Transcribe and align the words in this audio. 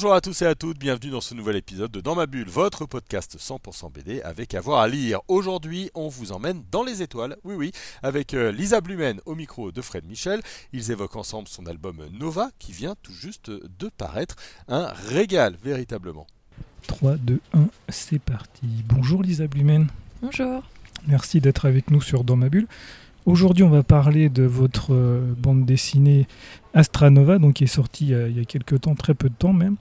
Bonjour 0.00 0.14
à 0.14 0.22
tous 0.22 0.40
et 0.40 0.46
à 0.46 0.54
toutes, 0.54 0.78
bienvenue 0.78 1.10
dans 1.10 1.20
ce 1.20 1.34
nouvel 1.34 1.56
épisode 1.56 1.90
de 1.90 2.00
Dans 2.00 2.14
ma 2.14 2.24
bulle, 2.24 2.48
votre 2.48 2.86
podcast 2.86 3.36
100% 3.38 3.92
BD 3.92 4.22
avec 4.22 4.54
avoir 4.54 4.80
à 4.80 4.88
lire. 4.88 5.20
Aujourd'hui, 5.28 5.90
on 5.94 6.08
vous 6.08 6.32
emmène 6.32 6.62
dans 6.70 6.82
les 6.82 7.02
étoiles, 7.02 7.36
oui 7.44 7.54
oui, 7.54 7.72
avec 8.02 8.32
euh, 8.32 8.50
Lisa 8.50 8.80
Blumen 8.80 9.20
au 9.26 9.34
micro 9.34 9.72
de 9.72 9.82
Fred 9.82 10.06
Michel. 10.08 10.40
Ils 10.72 10.90
évoquent 10.90 11.16
ensemble 11.16 11.48
son 11.48 11.66
album 11.66 11.98
Nova 12.18 12.48
qui 12.58 12.72
vient 12.72 12.94
tout 13.02 13.12
juste 13.12 13.50
de 13.50 13.90
paraître. 13.90 14.36
Un 14.68 14.86
régal, 14.86 15.58
véritablement. 15.62 16.26
3, 16.86 17.16
2, 17.16 17.38
1, 17.52 17.66
c'est 17.90 18.22
parti. 18.22 18.68
Bonjour 18.86 19.22
Lisa 19.22 19.48
Blumen. 19.48 19.86
Bonjour. 20.22 20.62
Merci 21.08 21.42
d'être 21.42 21.66
avec 21.66 21.90
nous 21.90 22.00
sur 22.00 22.24
Dans 22.24 22.36
ma 22.36 22.48
bulle. 22.48 22.68
Aujourd'hui, 23.26 23.64
on 23.64 23.70
va 23.70 23.82
parler 23.82 24.30
de 24.30 24.44
votre 24.44 24.94
euh, 24.94 25.34
bande 25.36 25.66
dessinée 25.66 26.26
Astranova, 26.74 27.38
donc 27.38 27.54
qui 27.54 27.64
est 27.64 27.68
sortie 27.68 28.08
il 28.08 28.36
y 28.36 28.40
a 28.40 28.44
quelques 28.44 28.82
temps, 28.82 28.94
très 28.94 29.14
peu 29.14 29.28
de 29.28 29.34
temps 29.34 29.52
même. 29.52 29.76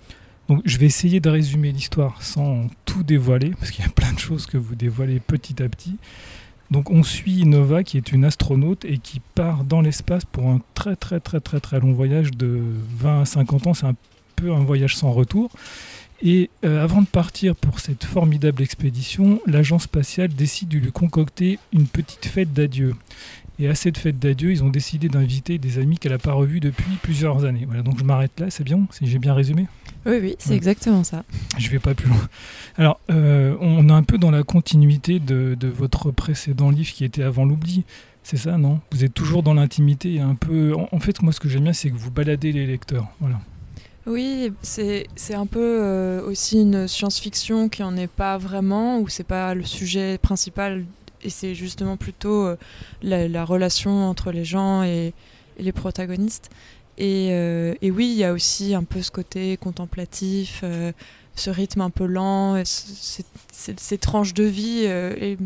Je 0.66 0.78
vais 0.80 0.88
essayer 0.88 1.20
de 1.20 1.30
résumer 1.30 1.72
l'histoire 1.72 2.24
sans 2.24 2.68
tout 2.86 3.04
dévoiler, 3.04 3.52
parce 3.52 3.70
qu'il 3.70 3.86
y 3.86 3.88
a 3.88 3.92
plein 3.92 4.12
de 4.14 4.20
choses 4.20 4.48
que 4.48 4.58
vous 4.58 4.76
dévoilez 4.76 5.20
petit 5.20 5.62
à 5.62 5.70
petit. 5.70 5.98
Donc, 6.72 6.92
on 6.92 7.04
suit 7.04 7.46
Nova, 7.46 7.84
qui 7.84 7.98
est 7.98 8.12
une 8.12 8.26
astronaute 8.26 8.86
et 8.86 8.98
qui 9.00 9.22
part 9.36 9.64
dans 9.64 9.82
l'espace 9.82 10.26
pour 10.26 10.48
un 10.48 10.62
très 10.74 10.96
très 10.96 11.20
très 11.20 11.40
très 11.40 11.60
très 11.60 11.80
long 11.80 11.94
voyage 11.94 12.32
de 12.32 12.62
20 12.98 13.22
à 13.22 13.26
50 13.26 13.68
ans. 13.68 13.74
C'est 13.74 13.88
un 13.88 13.96
peu 14.36 14.52
un 14.54 14.64
voyage 14.64 14.96
sans 14.96 15.12
retour. 15.12 15.52
Et 16.22 16.50
euh, 16.66 16.84
avant 16.84 17.02
de 17.02 17.08
partir 17.08 17.56
pour 17.56 17.80
cette 17.80 18.04
formidable 18.04 18.62
expédition, 18.62 19.42
l'agence 19.46 19.84
spatiale 19.84 20.30
décide 20.30 20.70
de 20.70 20.78
lui 20.78 20.92
concocter 20.92 21.60
une 21.72 21.88
petite 21.88 22.26
fête 22.26 22.54
d'adieu. 22.54 22.96
Et 23.58 23.68
à 23.68 23.76
cette 23.76 23.98
fête 23.98 24.20
d'adieu, 24.20 24.52
ils 24.52 24.64
ont 24.64 24.70
décidé 24.70 25.10
d'inviter 25.10 25.58
des 25.58 25.80
amis 25.80 25.98
qu'elle 25.98 26.14
n'a 26.14 26.18
pas 26.18 26.32
revus 26.32 26.62
depuis 26.62 26.98
plusieurs 27.02 27.44
années. 27.44 27.66
Voilà, 27.66 27.84
donc 27.84 28.00
je 28.00 28.06
m'arrête 28.06 28.40
là, 28.40 28.50
c'est 28.50 28.64
bien, 28.64 28.88
si 28.92 29.06
j'ai 29.06 29.20
bien 29.20 29.34
résumé? 29.34 29.68
Oui, 30.06 30.18
oui, 30.22 30.36
c'est 30.40 30.56
exactement 30.56 31.04
ça. 31.04 31.26
Je 31.58 31.70
vais 31.70 31.80
pas 31.80 31.94
plus 31.94 32.08
loin. 32.08 32.30
Alors, 32.78 33.02
euh, 33.10 33.58
on 33.60 33.90
est 33.90 33.94
un 33.94 34.04
peu 34.04 34.18
dans 34.18 34.32
la 34.32 34.44
continuité 34.44 35.20
de, 35.20 35.58
de, 35.60 35.68
votre 35.68 36.12
précédent 36.12 36.70
livre 36.70 36.92
qui 36.92 37.04
était 37.04 37.24
Avant 37.24 37.44
l'oubli. 37.44 37.84
C'est 38.24 38.38
ça, 38.38 38.58
non? 38.58 38.80
Vous 38.94 39.04
êtes 39.04 39.14
toujours 39.14 39.44
dans 39.44 39.54
l'intimité, 39.54 40.22
un 40.22 40.36
peu. 40.36 40.74
En, 40.74 40.88
en 40.94 41.00
fait, 41.00 41.22
moi, 41.22 41.34
ce 41.34 41.42
que 41.42 41.50
j'aime 41.50 41.64
bien, 41.64 41.74
c'est 41.74 41.90
que 41.90 41.98
vous 41.98 42.12
baladez 42.12 42.54
les 42.54 42.66
lecteurs. 42.66 43.08
Voilà. 43.20 43.42
Oui, 44.06 44.52
c'est 44.62 45.08
un 45.34 45.46
peu 45.46 45.80
euh, 45.82 46.26
aussi 46.26 46.62
une 46.62 46.88
science-fiction 46.88 47.70
qui 47.70 47.84
en 47.84 47.98
est 47.98 48.08
pas 48.08 48.38
vraiment, 48.38 49.00
où 49.00 49.10
c'est 49.10 49.26
pas 49.26 49.54
le 49.54 49.64
sujet 49.64 50.18
principal, 50.18 50.86
et 51.22 51.30
c'est 51.30 51.54
justement 51.54 51.98
plutôt 51.98 52.46
euh, 52.46 52.56
la, 53.04 53.28
la, 53.28 53.44
relation 53.44 54.10
entre 54.10 54.32
les 54.32 54.46
gens 54.46 54.84
et, 54.84 55.14
les 55.58 55.74
protagonistes. 55.74 56.50
Et, 56.98 57.30
euh, 57.32 57.76
et, 57.82 57.92
oui, 57.92 58.08
il 58.08 58.18
y 58.18 58.24
a 58.24 58.32
aussi 58.32 58.74
un 58.74 58.84
peu 58.84 59.02
ce 59.02 59.12
côté 59.12 59.58
contemplatif, 59.58 60.64
ce 61.36 61.50
rythme 61.50 61.82
un 61.82 61.90
peu 61.90 62.06
lent, 62.06 62.62
ces 62.64 63.98
tranches 63.98 64.34
de 64.34 64.46
vie. 64.46 64.84
Et 64.86 65.38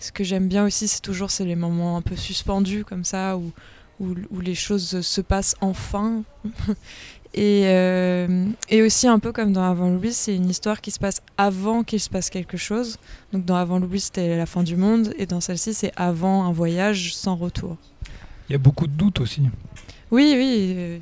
ce 0.00 0.12
que 0.12 0.22
j'aime 0.22 0.46
bien 0.46 0.64
aussi, 0.64 0.86
c'est 0.86 1.00
toujours 1.00 1.30
les 1.40 1.56
moments 1.56 1.96
un 1.96 2.02
peu 2.02 2.16
suspendus 2.16 2.84
comme 2.84 3.04
ça, 3.04 3.36
où, 3.36 3.52
où 4.00 4.40
les 4.40 4.54
choses 4.54 5.00
se 5.00 5.20
passent 5.20 5.56
enfin. 5.60 6.22
Et, 7.36 7.64
euh, 7.66 8.46
et, 8.70 8.80
aussi 8.80 9.06
un 9.06 9.18
peu 9.18 9.30
comme 9.30 9.52
dans 9.52 9.62
Avant 9.62 9.90
l'oubli, 9.90 10.14
c'est 10.14 10.34
une 10.34 10.48
histoire 10.48 10.80
qui 10.80 10.90
se 10.90 10.98
passe 10.98 11.20
avant 11.36 11.82
qu'il 11.84 12.00
se 12.00 12.08
passe 12.08 12.30
quelque 12.30 12.56
chose. 12.56 12.98
Donc 13.30 13.44
dans 13.44 13.56
Avant 13.56 13.78
l'oubli, 13.78 14.00
c'était 14.00 14.38
la 14.38 14.46
fin 14.46 14.62
du 14.62 14.74
monde, 14.74 15.12
et 15.18 15.26
dans 15.26 15.42
celle-ci, 15.42 15.74
c'est 15.74 15.92
avant 15.96 16.44
un 16.44 16.52
voyage 16.52 17.14
sans 17.14 17.36
retour. 17.36 17.76
Il 18.48 18.52
y 18.52 18.54
a 18.54 18.58
beaucoup 18.58 18.86
de 18.86 18.92
doutes 18.92 19.20
aussi. 19.20 19.42
Oui, 20.10 20.32
oui, 20.34 20.74
euh, 20.76 20.98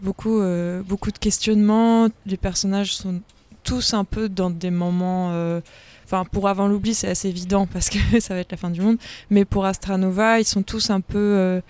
beaucoup, 0.00 0.40
euh, 0.40 0.82
beaucoup 0.82 1.10
de 1.10 1.18
questionnements. 1.18 2.08
Les 2.24 2.38
personnages 2.38 2.96
sont 2.96 3.20
tous 3.62 3.92
un 3.92 4.04
peu 4.04 4.30
dans 4.30 4.48
des 4.48 4.70
moments. 4.70 5.60
Enfin, 6.06 6.24
pour 6.24 6.48
Avant 6.48 6.66
l'oubli, 6.66 6.94
c'est 6.94 7.08
assez 7.08 7.28
évident 7.28 7.66
parce 7.66 7.90
que 7.90 7.98
ça 8.20 8.32
va 8.32 8.40
être 8.40 8.52
la 8.52 8.58
fin 8.58 8.70
du 8.70 8.80
monde. 8.80 8.96
Mais 9.28 9.44
pour 9.44 9.66
Astranova, 9.66 10.40
ils 10.40 10.46
sont 10.46 10.62
tous 10.62 10.88
un 10.88 11.02
peu 11.02 11.60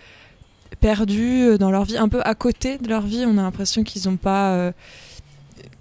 perdus 0.80 1.58
dans 1.58 1.70
leur 1.70 1.84
vie, 1.84 1.96
un 1.96 2.08
peu 2.08 2.20
à 2.24 2.34
côté 2.34 2.78
de 2.78 2.88
leur 2.88 3.02
vie. 3.02 3.24
On 3.26 3.38
a 3.38 3.42
l'impression 3.42 3.82
qu'ils 3.82 4.08
n'ont 4.08 4.16
pas. 4.16 4.54
Euh, 4.54 4.72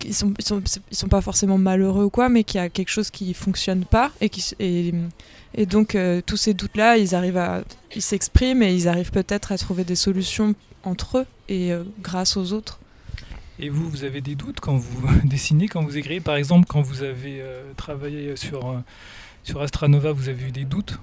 ils 0.06 0.14
sont, 0.14 0.34
ils, 0.38 0.46
sont, 0.46 0.62
ils 0.92 0.98
sont 0.98 1.08
pas 1.08 1.22
forcément 1.22 1.58
malheureux 1.58 2.06
ou 2.06 2.10
quoi, 2.10 2.30
mais 2.30 2.44
qu'il 2.44 2.60
y 2.60 2.64
a 2.64 2.70
quelque 2.70 2.90
chose 2.90 3.10
qui 3.10 3.34
fonctionne 3.34 3.86
pas. 3.86 4.12
Et, 4.22 4.30
qui, 4.30 4.44
et, 4.60 4.94
et 5.56 5.66
donc, 5.66 5.96
euh, 5.96 6.22
tous 6.26 6.38
ces 6.38 6.54
doutes-là, 6.54 6.98
ils 6.98 7.16
arrivent 7.16 7.38
à. 7.38 7.64
Ils 7.96 8.02
s'expriment 8.02 8.64
et 8.64 8.74
ils 8.74 8.88
arrivent 8.88 9.12
peut-être 9.12 9.52
à 9.52 9.58
trouver 9.58 9.84
des 9.84 9.96
solutions 9.96 10.56
entre 10.84 11.20
eux 11.20 11.26
et 11.50 11.72
euh, 11.72 11.84
grâce 12.02 12.38
aux 12.38 12.54
autres. 12.54 12.80
Et 13.60 13.70
vous, 13.70 13.90
vous 13.90 14.04
avez 14.04 14.22
des 14.22 14.36
doutes 14.36 14.60
quand 14.60 14.76
vous 14.76 15.08
dessinez, 15.24 15.68
quand 15.68 15.84
vous 15.84 15.98
écrivez? 15.98 16.20
Par 16.20 16.36
exemple, 16.36 16.66
quand 16.68 16.82
vous 16.82 17.04
avez 17.04 17.42
euh, 17.42 17.72
travaillé 17.78 18.36
sur, 18.36 18.70
euh, 18.70 18.80
sur 19.44 19.62
Astranova, 19.62 20.12
vous 20.12 20.30
avez 20.30 20.48
eu 20.48 20.52
des 20.52 20.66
doutes? 20.66 21.00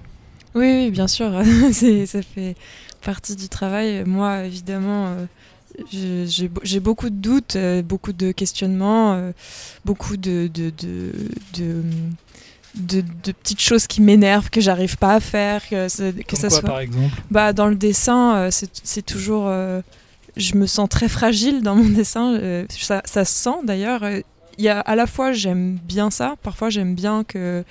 Oui, 0.53 0.65
oui, 0.65 0.91
bien 0.91 1.07
sûr. 1.07 1.31
ça 1.71 2.21
fait 2.21 2.55
partie 3.01 3.35
du 3.35 3.49
travail. 3.49 4.03
Moi, 4.05 4.43
évidemment, 4.43 5.15
euh, 5.93 6.25
j'ai 6.63 6.79
beaucoup 6.79 7.09
de 7.09 7.15
doutes, 7.15 7.55
euh, 7.55 7.81
beaucoup 7.81 8.13
de 8.13 8.31
questionnements, 8.31 9.13
euh, 9.13 9.31
beaucoup 9.85 10.17
de, 10.17 10.49
de, 10.53 10.69
de, 10.69 11.11
de 11.53 11.83
de, 12.75 13.01
de, 13.23 13.31
petites 13.31 13.61
choses 13.61 13.87
qui 13.87 14.01
m'énervent, 14.01 14.49
que 14.49 14.61
j'arrive 14.61 14.97
pas 14.97 15.15
à 15.15 15.19
faire. 15.19 15.67
Que, 15.67 15.87
que 16.23 16.35
ça 16.35 16.47
quoi, 16.47 16.59
soit... 16.59 16.69
par 16.69 16.79
exemple 16.79 17.15
bah, 17.29 17.53
Dans 17.53 17.67
le 17.67 17.75
dessin, 17.75 18.35
euh, 18.35 18.49
c'est 18.51 19.05
toujours. 19.05 19.45
Euh, 19.47 19.81
je 20.37 20.55
me 20.55 20.65
sens 20.65 20.87
très 20.87 21.09
fragile 21.09 21.61
dans 21.61 21.75
mon 21.75 21.89
dessin. 21.95 22.35
Euh, 22.35 22.65
ça, 22.69 23.01
ça 23.05 23.25
se 23.25 23.33
sent 23.33 23.63
d'ailleurs. 23.63 24.03
Il 24.57 24.63
y 24.63 24.69
a 24.69 24.79
à 24.79 24.95
la 24.95 25.07
fois, 25.07 25.31
j'aime 25.31 25.77
bien 25.83 26.09
ça. 26.11 26.35
Parfois, 26.43 26.69
j'aime 26.69 26.95
bien 26.95 27.23
qu'il 27.23 27.63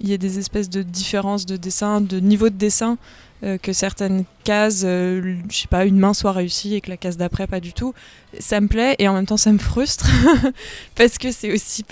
y 0.00 0.12
ait 0.12 0.18
des 0.18 0.38
espèces 0.38 0.70
de 0.70 0.82
différences 0.82 1.46
de 1.46 1.56
dessin, 1.56 2.00
de 2.00 2.20
niveau 2.20 2.48
de 2.48 2.56
dessin. 2.56 2.98
Que 3.40 3.72
certaines 3.72 4.24
cases, 4.44 4.80
je 4.82 5.36
sais 5.50 5.68
pas, 5.68 5.84
une 5.84 5.98
main 5.98 6.12
soit 6.12 6.32
réussie 6.32 6.74
et 6.74 6.80
que 6.80 6.90
la 6.90 6.96
case 6.96 7.16
d'après 7.16 7.46
pas 7.46 7.60
du 7.60 7.72
tout. 7.72 7.94
Ça 8.40 8.60
me 8.60 8.68
plaît 8.68 8.96
et 8.98 9.06
en 9.08 9.14
même 9.14 9.26
temps 9.26 9.36
ça 9.36 9.52
me 9.52 9.58
frustre 9.58 10.10
parce 10.96 11.18
que 11.18 11.30
c'est 11.30 11.52
aussi 11.52 11.84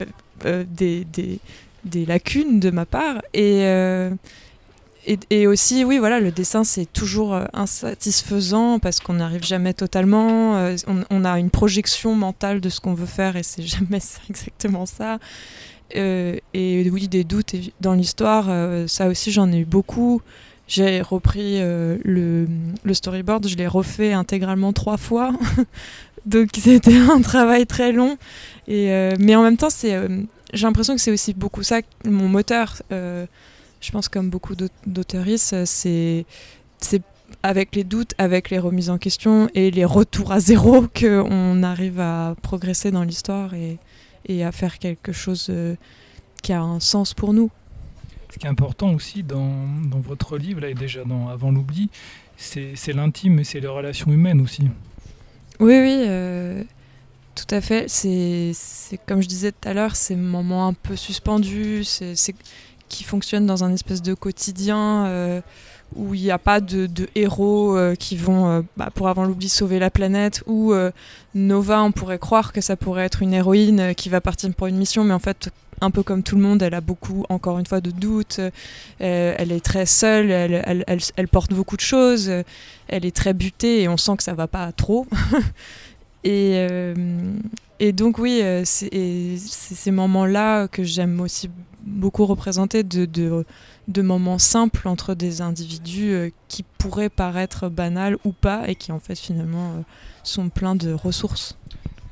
des, 0.44 1.04
des 1.04 1.38
des 1.86 2.04
lacunes 2.04 2.60
de 2.60 2.70
ma 2.70 2.84
part 2.84 3.22
et, 3.32 3.64
euh, 3.64 4.10
et, 5.30 5.46
aussi 5.46 5.84
oui 5.84 5.98
voilà 5.98 6.20
le 6.20 6.32
dessin 6.32 6.64
c'est 6.64 6.92
toujours 6.92 7.34
euh, 7.34 7.44
insatisfaisant 7.52 8.78
parce 8.78 9.00
qu'on 9.00 9.14
n'arrive 9.14 9.44
jamais 9.44 9.72
totalement 9.72 10.56
euh, 10.56 10.76
on, 11.10 11.24
a 11.24 11.38
une 11.38 11.50
projection 11.50 12.14
mentale 12.14 12.60
de 12.60 12.68
ce 12.68 12.80
qu'on 12.80 12.94
veut 12.94 13.06
faire 13.06 13.36
et 13.36 13.42
c'est 13.42 13.62
jamais 13.66 14.00
exactement 14.28 14.84
ça 14.84 15.18
euh, 15.94 16.36
et 16.52 16.90
oui 16.90 17.08
des 17.08 17.22
doutes 17.22 17.54
dans 17.80 17.94
l'histoire 17.94 18.46
euh, 18.48 18.86
ça 18.88 19.06
aussi 19.06 19.30
j'en 19.30 19.50
ai 19.52 19.58
eu 19.58 19.64
beaucoup 19.64 20.20
j'ai 20.66 21.00
repris 21.00 21.60
euh, 21.60 21.98
le, 22.04 22.94
storyboard 22.94 23.46
je 23.46 23.56
l'ai 23.56 23.66
refait 23.66 24.12
intégralement 24.12 24.72
trois 24.72 24.96
fois 24.96 25.32
donc 26.26 26.50
c'était 26.58 26.96
un 26.96 27.20
travail 27.20 27.66
très 27.66 27.92
long 27.92 28.16
et 28.66 28.88
mais 29.18 29.36
en 29.36 29.42
même 29.42 29.56
temps 29.56 29.70
c'est 29.70 29.94
j'ai 30.52 30.66
l'impression 30.66 30.94
que 30.94 31.00
c'est 31.00 31.10
aussi 31.10 31.34
beaucoup 31.34 31.62
ça, 31.62 31.80
mon 32.04 32.28
moteur. 32.28 32.82
Euh, 32.92 33.26
je 33.80 33.90
pense 33.90 34.08
comme 34.08 34.30
beaucoup 34.30 34.54
d'auteuristes, 34.86 35.64
c'est 35.64 36.24
avec 37.42 37.74
les 37.74 37.84
doutes, 37.84 38.14
avec 38.18 38.50
les 38.50 38.58
remises 38.58 38.90
en 38.90 38.98
question 38.98 39.48
et 39.54 39.70
les 39.70 39.84
retours 39.84 40.32
à 40.32 40.40
zéro 40.40 40.86
qu'on 40.98 41.62
arrive 41.62 42.00
à 42.00 42.34
progresser 42.42 42.90
dans 42.90 43.02
l'histoire 43.02 43.52
et, 43.54 43.78
à 44.42 44.50
faire 44.50 44.78
quelque 44.78 45.12
chose 45.12 45.46
euh, 45.50 45.76
qui 46.42 46.52
a 46.52 46.60
un 46.60 46.80
sens 46.80 47.14
pour 47.14 47.32
nous. 47.32 47.50
Ce 48.32 48.38
qui 48.38 48.46
est 48.46 48.50
important 48.50 48.92
aussi 48.92 49.22
dans, 49.22 49.66
votre 49.92 50.36
livre, 50.36 50.60
là, 50.60 50.68
et 50.68 50.74
déjà 50.74 51.04
dans 51.04 51.28
Avant 51.28 51.50
l'oubli, 51.50 51.90
c'est 52.36 52.92
l'intime 52.92 53.38
et 53.38 53.44
c'est 53.44 53.60
les 53.60 53.68
relations 53.68 54.10
humaines 54.10 54.40
aussi. 54.40 54.68
Oui, 55.60 55.78
oui. 55.80 56.04
Euh, 56.06 56.62
tout 57.34 57.54
à 57.54 57.60
fait. 57.60 57.88
C'est 57.88 58.52
comme 59.06 59.22
je 59.22 59.28
disais 59.28 59.52
tout 59.52 59.68
à 59.68 59.74
l'heure, 59.74 59.96
ces 59.96 60.16
moments 60.16 60.68
un 60.68 60.72
peu 60.74 60.96
suspendus, 60.96 61.84
c'est 61.84 62.34
qui 62.88 63.02
fonctionnent 63.02 63.46
dans 63.46 63.64
un 63.64 63.72
espèce 63.72 64.00
de 64.00 64.14
quotidien 64.14 65.06
euh, 65.06 65.40
où 65.96 66.14
il 66.14 66.22
n'y 66.22 66.30
a 66.30 66.38
pas 66.38 66.60
de, 66.60 66.88
héros 67.16 67.76
euh, 67.76 67.96
qui 67.96 68.16
vont, 68.16 68.64
bah, 68.76 68.90
pour 68.94 69.08
avant 69.08 69.24
l'oubli, 69.24 69.48
sauver 69.48 69.78
la 69.78 69.90
planète. 69.90 70.42
Ou 70.46 70.74
Nova, 71.34 71.82
on 71.82 71.92
pourrait 71.92 72.18
croire 72.18 72.52
que 72.52 72.60
ça 72.60 72.76
pourrait 72.76 73.04
être 73.04 73.22
une 73.22 73.34
héroïne 73.34 73.94
qui 73.94 74.08
va 74.08 74.20
partir 74.20 74.52
pour 74.52 74.66
une 74.66 74.76
mission, 74.76 75.04
mais 75.04 75.14
en 75.14 75.18
fait, 75.18 75.50
un 75.80 75.90
peu 75.90 76.02
comme 76.02 76.22
tout 76.22 76.36
le 76.36 76.42
monde, 76.42 76.62
elle 76.62 76.74
a 76.74 76.80
beaucoup, 76.80 77.24
encore 77.28 77.58
une 77.58 77.66
fois, 77.66 77.80
de 77.80 77.90
doutes. 77.90 78.40
elle 78.98 79.52
est 79.52 79.64
très 79.64 79.86
seule, 79.86 80.30
elle, 80.30 81.28
porte 81.28 81.52
beaucoup 81.52 81.76
de 81.76 81.82
choses. 81.82 82.30
elle 82.88 83.04
est 83.04 83.14
très 83.14 83.34
butée 83.34 83.82
et 83.82 83.88
on 83.88 83.96
sent 83.96 84.16
que 84.16 84.22
ça 84.22 84.34
va 84.34 84.46
pas 84.46 84.72
trop. 84.72 85.06
Et, 86.24 86.66
euh, 86.68 86.92
et 87.78 87.92
donc 87.92 88.18
oui, 88.18 88.40
euh, 88.42 88.62
c'est 88.64 89.36
ces 89.38 89.90
moments-là 89.90 90.66
que 90.66 90.82
j'aime 90.82 91.20
aussi 91.20 91.50
beaucoup 91.82 92.26
représenter 92.26 92.82
de, 92.82 93.04
de, 93.04 94.02
moments 94.02 94.38
simples 94.38 94.88
entre 94.88 95.14
des 95.14 95.40
individus 95.40 96.12
euh, 96.12 96.30
qui 96.48 96.64
pourraient 96.78 97.10
paraître 97.10 97.68
banals 97.68 98.16
ou 98.24 98.32
pas 98.32 98.68
et 98.68 98.74
qui 98.74 98.92
en 98.92 98.98
fait 98.98 99.14
finalement 99.14 99.72
euh, 99.72 99.82
sont 100.24 100.48
pleins 100.48 100.74
de 100.74 100.92
ressources. 100.92 101.56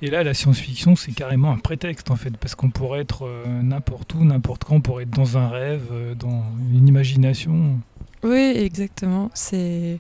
Et 0.05 0.11
là, 0.11 0.23
la 0.23 0.35
science-fiction, 0.35 0.97
c'est 0.97 1.13
carrément 1.13 1.51
un 1.51 1.57
prétexte 1.57 2.11
en 2.11 2.17
fait, 2.17 2.37
parce 2.37 2.55
qu'on 2.55 2.69
pourrait 2.69 3.01
être 3.01 3.25
euh, 3.25 3.63
n'importe 3.63 4.13
où, 4.13 4.23
n'importe 4.23 4.65
quand, 4.65 4.75
on 4.75 4.81
pourrait 4.83 5.05
être 5.05 5.11
dans 5.17 5.39
un 5.39 5.49
rêve, 5.49 5.89
euh, 5.93 6.15
dans 6.15 6.45
une 6.75 6.87
imagination. 6.87 7.79
Oui, 8.23 8.53
exactement. 8.55 9.31
C'est 9.33 9.99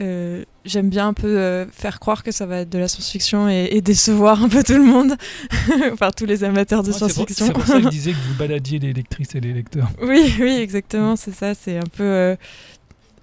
euh, 0.00 0.42
j'aime 0.64 0.88
bien 0.88 1.06
un 1.06 1.12
peu 1.12 1.66
faire 1.70 2.00
croire 2.00 2.24
que 2.24 2.32
ça 2.32 2.46
va 2.46 2.60
être 2.60 2.70
de 2.70 2.78
la 2.78 2.88
science-fiction 2.88 3.48
et, 3.48 3.68
et 3.70 3.80
décevoir 3.80 4.42
un 4.42 4.48
peu 4.48 4.64
tout 4.64 4.72
le 4.72 4.82
monde, 4.82 5.14
enfin 5.92 6.10
tous 6.10 6.26
les 6.26 6.42
amateurs 6.42 6.82
de 6.82 6.90
Ouais, 6.90 6.98
science-fiction. 6.98 7.46
c'est 7.46 7.52
pour 7.52 7.64
ça 7.66 7.76
que 7.76 7.84
je 7.84 7.88
disais 7.90 8.10
que 8.10 8.16
vous 8.28 8.34
baladiez 8.36 8.80
les 8.80 8.92
lectrices 8.92 9.36
et 9.36 9.40
les 9.40 9.52
lecteurs. 9.52 9.88
Oui, 10.02 10.34
oui, 10.40 10.56
exactement, 10.60 11.14
c'est 11.14 11.34
ça. 11.34 11.54
C'est 11.54 11.76
un 11.78 11.86
peu. 11.96 12.36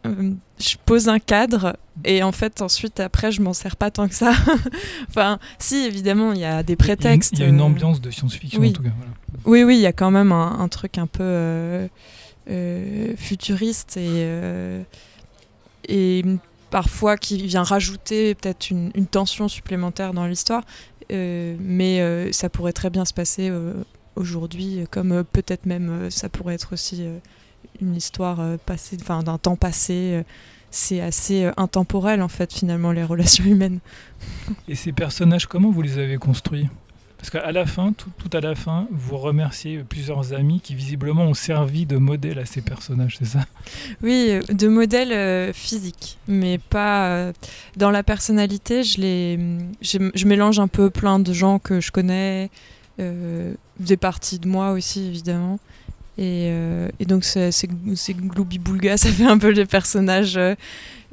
Euh, 0.05 0.31
je 0.59 0.75
pose 0.85 1.09
un 1.09 1.19
cadre 1.19 1.75
et 2.05 2.23
en 2.23 2.31
fait, 2.31 2.61
ensuite, 2.61 2.99
après, 2.99 3.31
je 3.31 3.41
m'en 3.41 3.53
sers 3.53 3.75
pas 3.75 3.91
tant 3.91 4.07
que 4.07 4.15
ça. 4.15 4.31
enfin, 5.09 5.39
si, 5.57 5.75
évidemment, 5.75 6.33
il 6.33 6.39
y 6.39 6.45
a 6.45 6.63
des 6.63 6.75
prétextes. 6.75 7.33
Il 7.33 7.39
y 7.39 7.43
a 7.43 7.47
une, 7.47 7.55
il 7.55 7.57
y 7.57 7.61
a 7.61 7.65
une 7.65 7.71
euh, 7.71 7.73
ambiance 7.73 8.01
de 8.01 8.09
science-fiction 8.09 8.61
oui. 8.61 8.69
en 8.69 8.73
tout 8.73 8.83
cas. 8.83 8.91
voilà. 8.95 9.11
Oui, 9.45 9.63
oui, 9.63 9.77
il 9.77 9.81
y 9.81 9.85
a 9.85 9.93
quand 9.93 10.11
même 10.11 10.31
un, 10.31 10.59
un 10.59 10.67
truc 10.67 10.97
un 10.97 11.07
peu 11.07 11.23
euh, 11.23 11.87
euh, 12.49 13.13
futuriste 13.17 13.97
et, 13.97 14.07
euh, 14.07 14.81
et 15.87 16.23
parfois 16.69 17.17
qui 17.17 17.45
vient 17.45 17.63
rajouter 17.63 18.35
peut-être 18.35 18.69
une, 18.69 18.91
une 18.95 19.07
tension 19.07 19.47
supplémentaire 19.47 20.13
dans 20.13 20.25
l'histoire. 20.25 20.63
Mais 21.11 22.31
ça 22.31 22.49
pourrait 22.49 22.73
très 22.73 22.91
bien 22.91 23.03
se 23.03 23.15
passer 23.15 23.51
aujourd'hui, 24.15 24.83
comme 24.91 25.23
peut-être 25.23 25.65
même 25.65 26.11
ça 26.11 26.29
pourrait 26.29 26.53
être 26.53 26.73
aussi 26.73 27.03
une 27.81 27.95
histoire 27.95 28.39
euh, 28.39 28.57
passée, 28.65 28.97
enfin 29.01 29.23
d'un 29.23 29.37
temps 29.37 29.55
passé. 29.55 30.13
euh, 30.13 30.23
c'est 30.71 31.01
assez 31.01 31.45
euh, 31.45 31.51
intemporel 31.57 32.21
en 32.21 32.27
fait 32.27 32.53
finalement 32.53 32.91
les 32.91 33.03
relations 33.03 33.43
humaines. 33.45 33.79
Et 34.67 34.75
ces 34.75 34.91
personnages, 34.91 35.47
comment 35.47 35.71
vous 35.71 35.81
les 35.81 35.97
avez 35.97 36.17
construits? 36.17 36.67
Parce 37.17 37.31
qu'à 37.31 37.51
la 37.51 37.65
fin, 37.65 37.91
tout, 37.91 38.11
tout 38.17 38.29
à 38.37 38.39
la 38.39 38.55
fin, 38.55 38.87
vous 38.91 39.17
remerciez 39.17 39.79
plusieurs 39.79 40.31
amis 40.33 40.61
qui 40.61 40.73
visiblement 40.73 41.23
ont 41.23 41.33
servi 41.33 41.85
de 41.85 41.97
modèle 41.97 42.39
à 42.39 42.45
ces 42.45 42.61
personnages, 42.61 43.17
c'est 43.19 43.25
ça? 43.25 43.45
Oui, 44.01 44.39
de 44.47 44.69
modèles 44.69 45.11
euh, 45.11 45.51
physiques, 45.51 46.17
mais 46.29 46.59
pas 46.59 47.07
euh, 47.07 47.33
dans 47.75 47.91
la 47.91 48.03
personnalité. 48.03 48.83
Je 48.83 49.01
les, 49.01 49.39
je, 49.81 49.97
je 50.15 50.25
mélange 50.25 50.59
un 50.59 50.69
peu 50.69 50.89
plein 50.89 51.19
de 51.19 51.33
gens 51.33 51.59
que 51.59 51.81
je 51.81 51.91
connais, 51.91 52.49
euh, 53.01 53.53
des 53.81 53.97
parties 53.97 54.39
de 54.39 54.47
moi 54.47 54.71
aussi 54.71 55.05
évidemment. 55.07 55.59
Et, 56.19 56.49
euh, 56.51 56.89
et 56.99 57.05
donc 57.05 57.23
c'est 57.23 57.49
Gloubi 58.13 58.59
Boulga, 58.59 58.97
ça 58.97 59.09
fait 59.09 59.25
un 59.25 59.37
peu 59.37 59.49
les 59.49 59.65
personnages. 59.65 60.35
euh, 60.35 60.53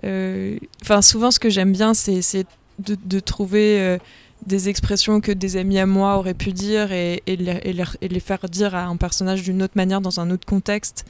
euh, 0.05 0.59
Enfin, 0.83 1.01
souvent 1.01 1.31
ce 1.31 1.39
que 1.39 1.49
j'aime 1.49 1.73
bien, 1.73 1.95
c'est 1.95 2.45
de, 2.81 2.97
de 3.05 3.21
trouver 3.21 3.99
des 4.45 4.69
expressions 4.69 5.21
que 5.21 5.31
des 5.31 5.57
amis 5.57 5.79
à 5.79 5.87
moi 5.87 6.19
auraient 6.19 6.35
pu 6.35 6.53
dire 6.53 6.91
et, 6.93 7.23
les, 7.27 8.21
faire 8.21 8.49
dire 8.49 8.75
à 8.75 8.85
un 8.87 8.97
personnage 8.97 9.45
d'une 9.45 9.63
autre 9.63 9.75
manière 9.77 10.01
dans 10.01 10.19
un 10.19 10.29
autre 10.31 10.45
contexte. 10.45 11.05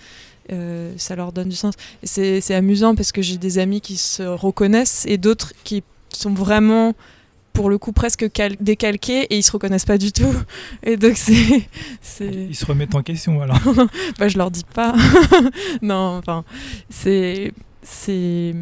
Ça 0.51 1.17
leur 1.17 1.33
donne 1.33 1.49
du 1.49 1.57
sens. 1.57 1.75
C'est 2.03 2.55
amusant 2.55 2.95
parce 2.95 3.13
que 3.13 3.23
j'ai 3.23 3.39
des 3.39 3.59
amis 3.59 3.81
qui 3.81 3.97
se 3.97 4.23
reconnaissent 4.23 5.05
et 5.09 5.17
d'autres 5.17 5.55
qui 5.65 5.83
sont 6.11 6.35
vraiment, 6.35 6.95
pour 7.57 7.71
le 7.71 7.79
coup, 7.79 7.93
presque 7.93 8.31
cal- 8.31 8.57
décalqués 8.61 9.23
et 9.25 9.37
ils 9.39 9.43
se 9.43 9.51
reconnaissent 9.53 9.85
pas 9.85 9.99
du 9.99 10.13
tout. 10.13 10.33
Et 10.83 10.97
donc 10.97 11.17
c'est, 11.17 11.67
Ils 12.21 12.55
se 12.55 12.65
remettent 12.67 12.95
en 12.95 13.03
question 13.03 13.41
alors. 13.43 13.59
bah, 14.19 14.29
je 14.29 14.37
leur 14.39 14.51
dis 14.51 14.65
pas. 14.75 14.95
non, 15.83 16.19
enfin, 16.19 16.45
c'est, 16.91 17.53
c'est, 17.83 18.55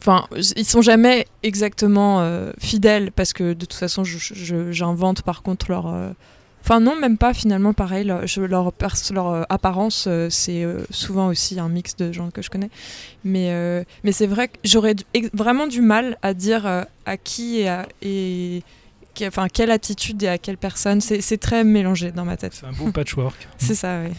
enfin, 0.00 0.26
ils 0.56 0.64
sont 0.66 0.82
jamais 0.82 1.26
exactement 1.42 2.20
euh, 2.20 2.52
fidèles 2.58 3.12
parce 3.12 3.32
que 3.32 3.52
de 3.54 3.64
toute 3.64 3.74
façon, 3.74 4.04
je- 4.04 4.18
je- 4.18 4.72
j'invente 4.72 5.22
par 5.22 5.42
contre 5.42 5.70
leur. 5.70 5.86
Enfin 6.64 6.78
non, 6.80 6.94
même 6.98 7.18
pas 7.18 7.34
finalement 7.34 7.72
pareil. 7.72 8.04
Leur, 8.04 8.26
je- 8.26 8.40
leur, 8.40 8.72
pers- 8.72 8.94
leur, 9.12 9.28
euh, 9.28 9.42
apparence, 9.48 10.06
euh, 10.08 10.28
c'est 10.30 10.62
euh, 10.64 10.84
souvent 10.90 11.26
aussi 11.28 11.58
un 11.58 11.68
mix 11.68 11.96
de 11.96 12.12
gens 12.12 12.30
que 12.30 12.40
je 12.42 12.50
connais. 12.50 12.70
Mais, 13.24 13.48
euh, 13.50 13.82
mais 14.04 14.12
c'est 14.12 14.26
vrai 14.28 14.48
que 14.48 14.58
j'aurais 14.64 14.94
vraiment 15.32 15.66
du 15.66 15.80
mal 15.82 16.16
à 16.22 16.34
dire 16.34 16.66
à 16.66 17.16
qui 17.16 17.58
et, 17.58 17.68
à, 17.68 17.86
et 18.00 18.62
enfin, 19.26 19.48
quelle 19.52 19.70
attitude 19.70 20.22
et 20.22 20.28
à 20.28 20.38
quelle 20.38 20.56
personne. 20.56 21.00
C'est 21.00 21.38
très 21.38 21.64
mélangé 21.64 22.12
dans 22.12 22.24
ma 22.24 22.36
tête. 22.36 22.54
C'est 22.54 22.66
un 22.66 22.72
beau 22.72 22.90
patchwork. 22.92 23.48
C'est 23.58 23.74
ça, 23.74 24.00
oui. 24.04 24.12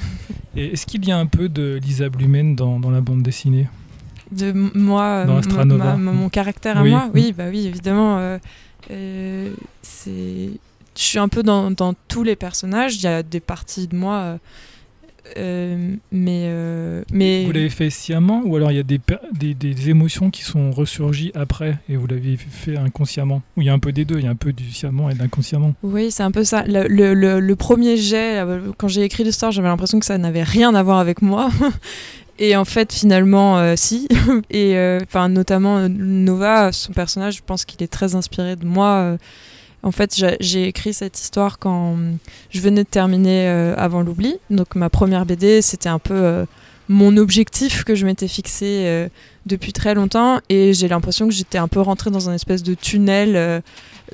Et 0.56 0.74
est-ce 0.74 0.86
qu'il 0.86 1.04
y 1.08 1.12
a 1.12 1.18
un 1.18 1.26
peu 1.26 1.50
de 1.50 1.80
Lisa 1.82 2.10
Blumen 2.10 2.56
dans, 2.56 2.80
dans 2.80 2.92
la 2.92 3.02
bande 3.02 3.24
dessinée? 3.24 3.68
De 4.32 4.52
moi, 4.52 5.26
Dans 5.26 5.36
ma- 5.78 5.96
ma- 5.98 6.12
mon 6.12 6.30
caractère 6.30 6.78
à 6.78 6.84
moi, 6.92 7.10
oui, 7.14 7.34
bah 7.36 7.46
oui, 7.50 7.66
évidemment. 7.68 8.38
c'est, 9.82 10.52
je 10.98 11.02
suis 11.04 11.20
un 11.20 11.28
peu 11.30 11.44
dans, 11.44 11.72
dans 11.72 11.94
tous 12.08 12.24
les 12.24 12.36
personnages. 12.36 12.96
Il 12.96 13.04
y 13.04 13.08
a 13.08 13.24
des 13.24 13.40
parties 13.40 13.88
de 13.88 13.96
moi, 13.96 14.16
euh, 14.16 14.38
euh, 15.38 15.96
mais 16.12 16.44
euh, 16.48 17.04
mais 17.12 17.46
Vous 17.46 17.54
l'avez 17.54 17.70
fait 17.70 17.90
sciemment 17.90 18.42
ou 18.46 18.56
alors 18.58 18.72
il 18.72 18.76
y 18.76 18.80
a 18.80 18.84
des, 18.84 19.00
per- 19.00 19.16
des, 19.32 19.54
des 19.54 19.90
émotions 19.90 20.30
qui 20.30 20.44
sont 20.44 20.70
ressurgies 20.72 21.32
après 21.34 21.78
et 21.88 21.96
vous 21.96 22.08
l'avez 22.08 22.36
fait 22.38 22.76
inconsciemment? 22.78 23.42
Ou 23.56 23.62
il 23.62 23.68
y 23.68 23.70
a 23.70 23.74
un 23.74 23.80
peu 23.80 23.94
des 23.94 24.04
deux, 24.04 24.18
il 24.20 24.26
y 24.26 24.28
a 24.28 24.32
un 24.32 24.36
peu 24.36 24.52
du 24.52 24.70
sciemment 24.72 25.10
et 25.10 25.14
de 25.14 25.20
l'inconsciemment? 25.20 25.74
Oui, 25.82 26.12
c'est 26.12 26.24
un 26.24 26.32
peu 26.32 26.44
ça. 26.44 26.64
Le, 26.66 26.88
le- 26.88 27.14
le- 27.14 27.40
le 27.40 27.56
premier 27.56 27.96
jet, 27.96 28.44
quand 28.78 28.90
j'ai 28.90 29.04
écrit 29.04 29.24
l'histoire, 29.24 29.52
j'avais 29.54 29.70
l'impression 29.70 29.98
que 30.00 30.06
ça 30.06 30.18
n'avait 30.18 30.44
rien 30.44 30.76
à 30.76 30.84
voir 30.84 31.00
avec 31.00 31.22
moi. 31.22 31.50
Et 32.40 32.56
en 32.56 32.66
fait, 32.66 32.92
finalement, 32.92 33.60
euh, 33.60 33.76
si. 33.78 34.08
Et 34.50 34.76
enfin, 35.04 35.30
notamment 35.30 35.88
Nova, 35.88 36.72
son 36.74 36.92
personnage, 36.92 37.38
je 37.38 37.44
pense 37.46 37.64
qu'il 37.64 37.82
est 37.84 37.88
très 37.88 38.16
inspiré 38.16 38.56
de 38.58 38.66
moi. 38.66 39.18
En 39.84 39.92
fait, 39.92 40.16
j'ai- 40.40 40.68
écrit 40.68 40.94
cette 40.94 41.20
histoire 41.20 41.60
quand 41.60 41.96
je 42.50 42.62
venais 42.62 42.84
de 42.84 42.90
terminer 42.90 43.48
euh, 43.50 43.76
Avant 43.78 44.02
l'oubli. 44.02 44.36
Donc 44.50 44.76
ma 44.76 44.90
première 44.90 45.26
BD, 45.26 45.62
c'était 45.62 45.90
un 45.90 46.00
peu 46.00 46.14
euh, 46.16 46.46
mon 46.90 47.18
objectif 47.18 47.84
que 47.84 47.94
je 47.96 48.06
m'étais 48.06 48.28
fixé 48.30 48.84
euh, 48.86 49.10
depuis 49.46 49.74
très 49.74 49.94
longtemps. 49.94 50.40
Et 50.50 50.74
j'ai 50.74 50.88
l'impression 50.88 51.28
que 51.28 51.34
j'étais 51.34 51.58
un 51.58 51.68
peu 51.68 51.82
rentrée 51.82 52.12
dans 52.12 52.30
un 52.30 52.34
espèce 52.34 52.64
de 52.64 52.74
tunnel 52.76 53.62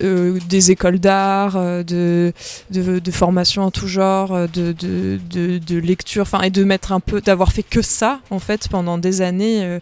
des 0.02 0.72
écoles 0.72 1.00
d'art, 1.00 1.56
euh, 1.58 1.84
de, 1.84 2.34
de, 2.72 3.12
formation 3.12 3.64
en 3.64 3.72
tout 3.72 3.88
genre, 3.88 4.34
euh, 4.34 4.48
de, 4.48 4.72
de, 4.72 5.20
de, 5.58 5.78
lecture, 5.80 6.22
enfin, 6.24 6.42
et 6.42 6.50
de 6.50 6.64
mettre 6.64 6.92
un 6.92 7.00
peu, 7.00 7.22
d'avoir 7.22 7.52
fait 7.52 7.64
que 7.64 7.82
ça, 7.82 8.20
en 8.30 8.40
fait, 8.40 8.68
pendant 8.70 8.98
des 8.98 9.22
années. 9.22 9.64
euh, 9.64 9.80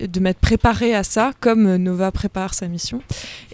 de 0.00 0.20
m'être 0.20 0.40
préparé 0.40 0.94
à 0.94 1.04
ça, 1.04 1.32
comme 1.40 1.76
Nova 1.76 2.10
prépare 2.10 2.54
sa 2.54 2.68
mission. 2.68 3.00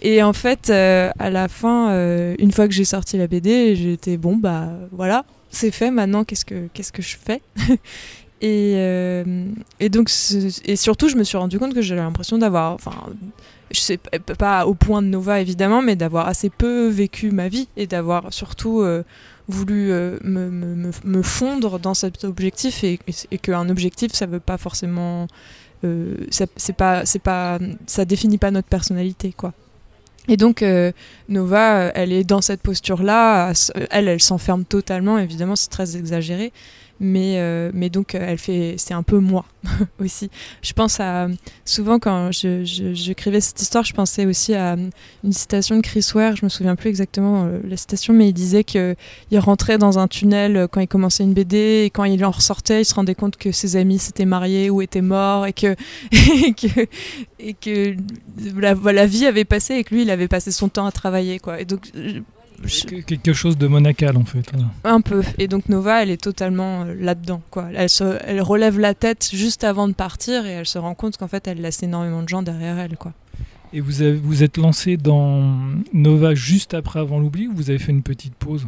Et 0.01 0.23
en 0.23 0.33
fait, 0.33 0.69
euh, 0.69 1.09
à 1.19 1.29
la 1.29 1.47
fin, 1.47 1.91
euh, 1.91 2.35
une 2.39 2.51
fois 2.51 2.67
que 2.67 2.73
j'ai 2.73 2.85
sorti 2.85 3.17
la 3.17 3.27
BD, 3.27 3.75
j'étais 3.75 4.17
bon, 4.17 4.37
bah 4.37 4.69
voilà, 4.91 5.25
c'est 5.49 5.71
fait. 5.71 5.91
Maintenant, 5.91 6.23
qu'est-ce 6.23 6.45
que 6.45 6.67
qu'est-ce 6.73 6.91
que 6.91 7.01
je 7.01 7.15
fais? 7.17 7.41
Et, 8.43 8.73
euh, 8.77 9.45
et 9.79 9.89
donc, 9.89 10.09
et 10.65 10.75
surtout, 10.75 11.07
je 11.09 11.15
me 11.15 11.23
suis 11.23 11.37
rendu 11.37 11.59
compte 11.59 11.75
que 11.75 11.81
j'avais 11.83 12.01
l'impression 12.01 12.39
d'avoir, 12.39 12.73
enfin, 12.73 12.91
je 13.73 13.79
sais 13.79 13.97
pas 13.97 14.65
au 14.65 14.73
point 14.73 15.01
de 15.01 15.07
Nova 15.07 15.41
évidemment, 15.41 15.81
mais 15.81 15.95
d'avoir 15.95 16.27
assez 16.27 16.49
peu 16.49 16.87
vécu 16.87 17.31
ma 17.31 17.47
vie 17.47 17.67
et 17.77 17.87
d'avoir 17.87 18.33
surtout 18.33 18.81
euh, 18.81 19.03
voulu 19.47 19.91
euh, 19.91 20.17
me, 20.23 20.49
me- 20.49 20.91
me- 21.03 21.21
fondre 21.21 21.79
dans 21.79 21.93
cet 21.93 22.23
objectif 22.23 22.83
et, 22.83 22.99
et, 23.31 23.37
qu'un 23.37 23.69
objectif, 23.69 24.13
ça 24.13 24.25
veut 24.25 24.39
pas 24.39 24.57
forcément, 24.57 25.27
euh, 25.83 26.15
c'est 26.29 26.75
pas, 26.75 27.05
c'est 27.05 27.19
pas, 27.21 27.59
ça 27.87 28.05
définit 28.05 28.37
pas 28.37 28.51
notre 28.51 28.67
personnalité, 28.67 29.33
quoi. 29.35 29.53
Et 30.27 30.37
donc 30.37 30.61
euh, 30.61 30.91
Nova, 31.29 31.91
elle 31.95 32.11
est 32.13 32.23
dans 32.23 32.41
cette 32.41 32.61
posture-là. 32.61 33.53
Elle, 33.89 34.07
elle 34.07 34.21
s'enferme 34.21 34.65
totalement. 34.65 35.17
Évidemment, 35.17 35.55
c'est 35.55 35.71
très 35.71 35.97
exagéré, 35.97 36.53
mais 37.03 37.39
euh, 37.39 37.71
mais 37.73 37.89
donc 37.89 38.13
euh, 38.15 38.19
elle 38.25 38.37
fait, 38.37 38.75
c'est 38.77 38.93
un 38.93 39.01
peu 39.03 39.17
moi 39.17 39.43
aussi. 39.99 40.29
Je 40.61 40.71
pense 40.73 40.99
à 40.99 41.27
souvent 41.65 41.97
quand 41.99 42.31
je, 42.31 42.63
je- 42.63 42.93
j'écrivais 42.93 43.41
cette 43.41 43.59
histoire, 43.61 43.83
je 43.83 43.93
pensais 43.93 44.25
aussi 44.27 44.53
à 44.53 44.73
euh, 44.73 44.89
une 45.23 45.33
citation 45.33 45.75
de 45.75 45.81
Chris 45.81 46.07
Ware. 46.13 46.35
Je 46.35 46.45
me 46.45 46.49
souviens 46.49 46.75
plus 46.75 46.89
exactement 46.89 47.49
la 47.67 47.75
citation, 47.75 48.13
mais 48.13 48.29
il 48.29 48.33
disait 48.33 48.63
que 48.63 48.95
il 49.31 49.39
rentrait 49.39 49.77
dans 49.79 49.97
un 49.99 50.07
tunnel 50.07 50.67
quand 50.71 50.79
il 50.79 50.87
commençait 50.87 51.23
une 51.23 51.33
BD 51.33 51.83
et 51.85 51.89
quand 51.89 52.03
il 52.03 52.23
en 52.23 52.31
ressortait, 52.31 52.81
il 52.81 52.85
se 52.85 52.93
rendait 52.93 53.15
compte 53.15 53.35
que 53.37 53.51
ses 53.51 53.75
amis 53.75 53.97
s'étaient 53.99 54.25
mariés 54.25 54.69
ou 54.69 54.81
étaient 54.83 55.01
morts 55.01 55.47
et 55.47 55.53
que 55.53 55.75
et 56.11 56.53
que 56.53 56.87
et 57.39 57.53
que 57.55 57.95
la, 58.59 58.75
la 58.75 59.05
vie 59.07 59.25
avait 59.25 59.45
passé 59.45 59.73
et 59.73 59.83
que 59.83 59.95
lui 59.95 60.03
il 60.03 60.11
avait 60.11 60.27
passé 60.27 60.51
son 60.51 60.69
temps 60.69 60.85
à 60.85 60.91
travailler 60.91 61.39
quoi. 61.39 61.59
Et 61.59 61.65
donc 61.65 61.89
je- 61.95 62.09
je- 62.09 62.19
Quelque 63.05 63.33
chose 63.33 63.57
de 63.57 63.67
monacal 63.67 64.17
en 64.17 64.25
fait. 64.25 64.51
un 64.83 65.01
peu. 65.01 65.23
Et 65.37 65.47
donc 65.47 65.69
Nova, 65.69 66.03
elle 66.03 66.09
est 66.09 66.21
totalement 66.21 66.83
euh, 66.83 66.95
là-dedans. 66.99 67.41
Quoi. 67.51 67.69
Elle, 67.75 67.89
se, 67.89 68.17
elle 68.25 68.41
relève 68.41 68.79
la 68.79 68.93
tête 68.93 69.29
juste 69.33 69.63
avant 69.63 69.87
de 69.87 69.93
partir 69.93 70.45
et 70.45 70.51
elle 70.51 70.65
se 70.65 70.77
rend 70.77 70.95
compte 70.95 71.17
qu'en 71.17 71.27
fait, 71.27 71.47
elle 71.47 71.61
laisse 71.61 71.83
énormément 71.83 72.23
de 72.23 72.29
gens 72.29 72.41
derrière 72.41 72.77
elle. 72.79 72.97
Quoi. 72.97 73.13
Et 73.73 73.79
vous 73.79 74.01
avez, 74.01 74.13
vous 74.13 74.43
êtes 74.43 74.57
lancé 74.57 74.97
dans 74.97 75.57
Nova 75.93 76.35
juste 76.35 76.73
après 76.73 76.99
Avant 76.99 77.19
l'oubli 77.19 77.47
ou 77.47 77.53
vous 77.55 77.69
avez 77.69 77.79
fait 77.79 77.91
une 77.91 78.03
petite 78.03 78.35
pause? 78.35 78.67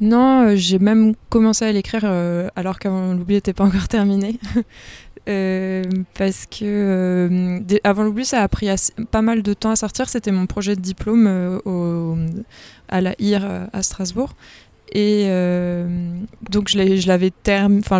Non, 0.00 0.46
euh, 0.46 0.56
j'ai 0.56 0.78
même 0.78 1.14
commencé 1.28 1.64
à 1.64 1.72
l'écrire 1.72 2.02
euh, 2.04 2.48
alors 2.54 2.78
qu'Avant 2.78 3.14
l'oubli 3.14 3.34
n'était 3.34 3.52
pas 3.52 3.64
encore 3.64 3.88
terminé. 3.88 4.38
Euh, 5.28 5.82
parce 6.16 6.46
que 6.46 6.64
euh, 6.64 7.60
Avant 7.84 8.02
l'oubli, 8.02 8.24
ça 8.24 8.42
a 8.42 8.48
pris 8.48 8.68
pas 9.10 9.22
mal 9.22 9.42
de 9.42 9.52
temps 9.52 9.70
à 9.70 9.76
sortir. 9.76 10.08
C'était 10.08 10.32
mon 10.32 10.46
projet 10.46 10.74
de 10.74 10.80
diplôme 10.80 11.26
euh, 11.28 12.16
à 12.88 13.00
la 13.00 13.14
IR 13.18 13.46
à 13.72 13.82
Strasbourg. 13.82 14.34
Et 14.92 15.26
donc 16.48 16.68
je 16.68 17.06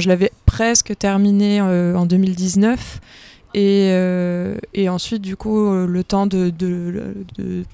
l'avais 0.09 0.33
presque 0.47 0.97
terminé 0.97 1.61
en 1.61 2.07
2019. 2.07 3.01
Et, 3.55 3.91
euh, 3.93 4.59
et 4.75 4.89
ensuite, 4.89 5.23
du 5.23 5.37
coup, 5.37 5.67
euh, 5.67 5.87
le 5.87 6.05
temps 6.05 6.27
de, 6.27 6.53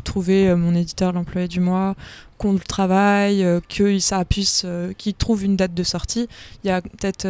trouver 0.05 0.49
euh, 0.49 0.57
mon 0.57 0.75
éditeur, 0.75 1.13
l'employé 1.13 1.49
du 1.49 1.61
mois, 1.61 1.97
qu'on 2.39 2.53
le 2.53 2.61
travaille, 2.61 3.45
que 3.69 3.99
ça 3.99 4.25
puisse, 4.25 4.67
qu'il 4.99 5.15
trouve 5.15 5.45
une 5.45 5.57
date 5.57 5.75
de 5.75 5.83
sortie. 5.83 6.29
Il 6.63 6.69
y 6.69 6.71
a 6.71 6.81
peut-être 6.83 7.27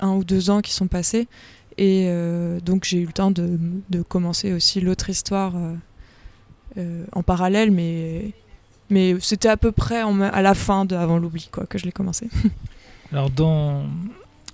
un 0.00 0.10
ou 0.14 0.24
deux 0.24 0.50
ans 0.50 0.60
qui 0.60 0.72
sont 0.72 0.88
passés. 0.88 1.28
Et 1.78 2.10
donc 2.64 2.84
j'ai 2.84 2.98
eu 2.98 3.06
le 3.06 3.12
temps 3.12 3.30
de, 3.30 4.02
commencer 4.08 4.52
aussi 4.52 4.80
l'autre 4.80 5.08
histoire 5.08 5.54
en 7.12 7.22
parallèle, 7.22 7.70
mais, 7.70 8.34
c'était 9.20 9.48
à 9.48 9.56
peu 9.56 9.70
près 9.72 10.02
à 10.02 10.42
la 10.42 10.54
fin 10.54 10.84
de 10.84 10.96
Avant 10.96 11.18
l'oubli 11.18 11.48
quoi, 11.50 11.64
que 11.64 11.78
je 11.78 11.84
l'ai 11.84 11.92
commencé. 11.92 12.28
Alors 13.12 13.30
dans, 13.30 13.84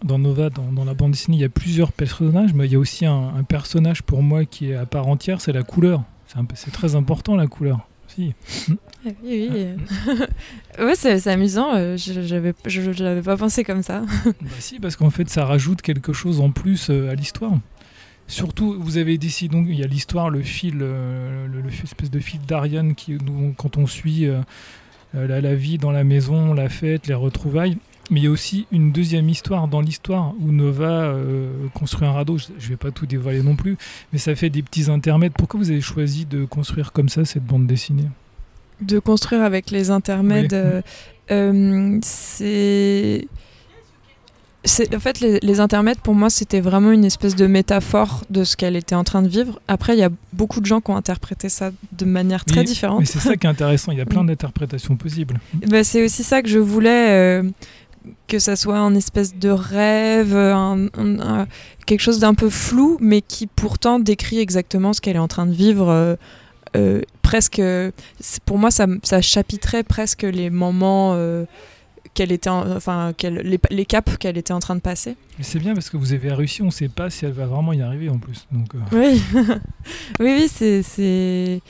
dans 0.05 0.19
Nova, 0.19 0.51
dans, 0.51 0.73
dans 0.73 0.85
la 0.85 0.95
bande 0.95 1.13
dessinée, 1.13 1.37
il 1.37 1.41
y 1.41 1.45
a 1.45 1.49
plusieurs 1.49 1.93
personnages, 1.93 2.55
mais 2.55 2.67
il 2.67 2.73
y 2.73 2.77
a 2.77 2.79
aussi 2.79 3.07
un, 3.07 3.35
un 3.37 3.43
personnage 3.43 4.03
pour 4.03 4.23
moi 4.23 4.45
qui 4.45 4.71
est 4.71 4.75
à 4.75 4.87
part 4.87 5.09
entière, 5.09 5.41
c'est 5.41 5.53
la 5.53 5.63
couleur. 5.63 6.03
C'est 6.55 6.73
très 6.73 6.95
important 6.95 7.37
la 7.37 7.47
couleur. 7.47 7.87
Si. 8.07 8.35
Oui, 9.05 9.15
oui. 9.25 9.67
ouais, 10.79 10.95
c'est 10.95 11.27
amusant, 11.27 11.75
euh, 11.75 11.97
je 11.97 13.03
l'avais 13.03 13.23
pas 13.23 13.37
pensé 13.37 13.65
comme 13.65 13.83
ça. 13.83 14.03
Bah 14.25 14.49
si, 14.59 14.81
parce 14.81 14.97
qu'en 14.97 15.11
fait, 15.11 15.29
ça 15.29 15.45
rajoute 15.45 15.83
quelque 15.83 16.13
chose 16.13 16.41
en 16.41 16.51
plus 16.51 16.91
euh, 16.91 17.11
à 17.11 17.15
l'histoire. 17.15 17.53
Surtout, 18.27 18.77
vous 18.79 18.99
avez 18.99 19.17
décidé, 19.17 19.55
donc 19.57 19.67
il 19.69 19.79
y 19.79 19.83
a 19.83 19.87
l'histoire, 19.87 20.29
le 20.29 20.43
fil, 20.43 20.79
euh, 20.81 21.47
le, 21.47 21.63
le 21.63 21.69
espèce 21.71 22.11
de 22.11 22.19
fil 22.19 22.41
d'Ariane 22.43 22.95
qui, 22.95 23.17
quand 23.57 23.79
on 23.79 23.87
suit 23.87 24.27
euh, 24.27 24.41
la, 25.15 25.41
la 25.41 25.55
vie 25.55 25.79
dans 25.79 25.93
la 25.93 26.05
maison, 26.05 26.53
la 26.53 26.69
fête, 26.69 27.07
les 27.07 27.15
retrouvailles. 27.15 27.79
Mais 28.11 28.21
il 28.21 28.25
y 28.25 28.27
a 28.27 28.31
aussi 28.31 28.67
une 28.73 28.91
deuxième 28.93 29.29
histoire 29.29 29.69
dans 29.69 29.81
l'histoire 29.83 30.33
où 30.41 30.51
Nova 30.51 30.87
euh, 31.05 31.51
construit 31.75 32.09
un 32.09 32.13
radeau. 32.13 32.39
Je 32.39 32.47
ne 32.53 32.69
vais 32.71 32.77
pas 32.77 32.91
tout 32.91 33.05
dévoiler 33.07 33.43
non 33.43 33.55
plus, 33.55 33.77
mais 34.13 34.19
ça 34.19 34.35
fait 34.35 34.49
des 34.51 34.63
petits 34.63 34.91
intermèdes. 34.91 35.33
Pourquoi 35.37 35.59
vous 35.61 35.71
avez 35.71 35.81
choisi 35.83 36.25
de 36.25 36.45
construire 36.47 36.93
comme 36.93 37.09
ça 37.11 37.25
cette 37.25 37.45
bande 37.45 37.67
dessinée? 37.67 38.09
De 38.81 38.99
construire 38.99 39.43
avec 39.43 39.71
les 39.71 39.91
intermèdes, 39.91 40.53
Oui. 40.53 40.59
euh, 40.59 40.83
euh, 41.31 41.99
c'est. 42.03 43.27
En 44.95 45.01
fait, 45.01 45.21
les, 45.21 45.39
les 45.41 45.61
intermèdes, 45.61 45.99
pour 46.01 46.15
moi, 46.15 46.31
c'était 46.31 46.61
vraiment 46.61 46.91
une 46.91 47.05
espèce 47.05 47.37
de 47.37 47.47
métaphore 47.47 48.25
de 48.29 48.45
ce 48.45 48.57
qu'elle 48.57 48.77
était 48.77 48.95
en 48.95 49.05
train 49.05 49.23
de 49.23 49.29
vivre. 49.29 49.61
Après, 49.69 49.95
il 49.95 50.01
y 50.01 50.03
a 50.03 50.11
beaucoup 50.33 50.61
de 50.61 50.67
gens 50.67 50.81
qui 50.81 50.91
ont 50.91 50.97
interprété 50.97 51.49
ça 51.49 51.71
de 51.93 52.05
manière 52.05 52.45
très 52.45 52.65
différente. 52.65 53.01
Mais 53.01 53.07
c'est 53.07 53.21
ça 53.21 53.37
qui 53.37 53.47
est 53.47 53.51
intéressant. 53.51 53.93
Il 53.93 53.99
y 53.99 54.01
a 54.01 54.07
plein 54.07 54.25
d'interprétations 54.25 54.97
possibles. 54.97 55.39
Bah, 55.69 55.85
c'est 55.85 56.05
aussi 56.05 56.23
ça 56.25 56.43
que 56.43 56.49
je 56.49 56.59
voulais, 56.59 57.11
euh, 57.11 57.43
que 58.27 58.39
ça 58.39 58.57
soit 58.57 58.79
un 58.79 58.95
espèce 58.95 59.35
de 59.37 59.51
rêve, 59.51 60.35
un- 60.37 60.87
un- 60.97 61.21
un- 61.21 61.47
quelque 61.87 62.01
chose 62.01 62.19
d'un 62.19 62.35
peu 62.35 62.51
flou, 62.51 62.97
mais 63.01 63.21
qui 63.23 63.47
pourtant 63.47 63.99
décrit 63.99 64.39
exactement 64.39 64.93
ce 64.93 65.01
qu'elle 65.01 65.17
est 65.17 65.21
en 65.21 65.29
train 65.29 65.47
de 65.47 65.53
vivre. 65.55 65.89
euh, 65.89 66.17
euh, 66.77 67.01
presque, 67.23 67.63
pour 68.45 68.59
moi, 68.59 68.71
ça, 68.71 68.87
ça 69.03 69.21
chapitrait 69.23 69.83
presque 69.83 70.23
les 70.23 70.51
moments 70.51 71.13
euh, 71.15 71.45
qu'elle 72.15 72.31
était, 72.33 72.51
en- 72.51 72.71
enfin, 72.77 73.13
qu'elle- 73.17 73.37
les, 73.45 73.59
les 73.71 73.85
caps 73.87 74.17
qu'elle 74.19 74.37
était 74.37 74.53
en 74.53 74.59
train 74.59 74.75
de 74.75 74.81
passer. 74.81 75.17
C'est 75.41 75.59
bien 75.61 75.73
parce 75.75 75.89
que 75.89 75.97
vous 75.97 76.13
avez 76.13 76.33
réussi. 76.33 76.63
On 76.63 76.67
ne 76.67 76.71
sait 76.71 76.89
pas 76.89 77.11
si 77.11 77.25
elle 77.25 77.33
va 77.33 77.47
vraiment 77.47 77.73
y 77.73 77.81
arriver 77.81 78.09
en 78.11 78.19
plus. 78.19 78.47
Donc, 78.53 78.73
Oui, 78.93 79.23
oui, 80.21 80.35
oui, 80.41 80.49
c'est, 80.53 81.61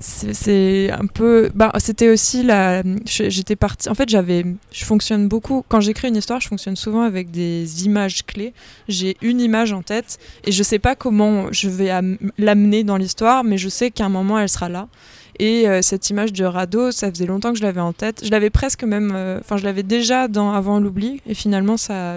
c'est, 0.00 0.90
un 0.90 1.06
peu. 1.06 1.50
Bah, 1.54 1.72
c'était 1.78 2.08
aussi 2.08 2.42
la. 2.42 2.82
J'étais 3.06 3.54
partie. 3.56 3.88
En 3.90 3.94
fait, 3.94 4.08
j'avais. 4.08 4.44
Je 4.72 4.84
fonctionne 4.84 5.28
beaucoup. 5.28 5.62
Quand 5.68 5.80
j'écris 5.80 6.08
une 6.08 6.16
histoire, 6.16 6.40
je 6.40 6.48
fonctionne 6.48 6.76
souvent 6.76 7.02
avec 7.02 7.30
des 7.30 7.84
images 7.84 8.24
clés. 8.24 8.54
J'ai 8.88 9.16
une 9.20 9.40
image 9.40 9.72
en 9.72 9.82
tête 9.82 10.18
et 10.44 10.52
je 10.52 10.62
sais 10.62 10.78
pas 10.78 10.94
comment 10.96 11.52
je 11.52 11.68
vais 11.68 11.90
am- 11.90 12.16
l'amener 12.38 12.82
dans 12.82 12.96
l'histoire, 12.96 13.44
mais 13.44 13.58
je 13.58 13.68
sais 13.68 13.90
qu'à 13.90 14.06
un 14.06 14.08
moment, 14.08 14.38
elle 14.38 14.48
sera 14.48 14.68
là. 14.70 14.88
Et 15.38 15.68
euh, 15.68 15.82
cette 15.82 16.08
image 16.10 16.32
de 16.32 16.44
radeau, 16.44 16.90
ça 16.92 17.10
faisait 17.10 17.26
longtemps 17.26 17.52
que 17.52 17.58
je 17.58 17.62
l'avais 17.62 17.80
en 17.80 17.92
tête. 17.92 18.24
Je 18.24 18.30
l'avais 18.30 18.50
presque 18.50 18.84
même. 18.84 19.12
euh, 19.14 19.38
Enfin, 19.40 19.56
je 19.58 19.64
l'avais 19.64 19.82
déjà 19.82 20.28
dans 20.28 20.52
Avant 20.52 20.80
l'oubli 20.80 21.20
et 21.26 21.34
finalement, 21.34 21.76
ça. 21.76 22.16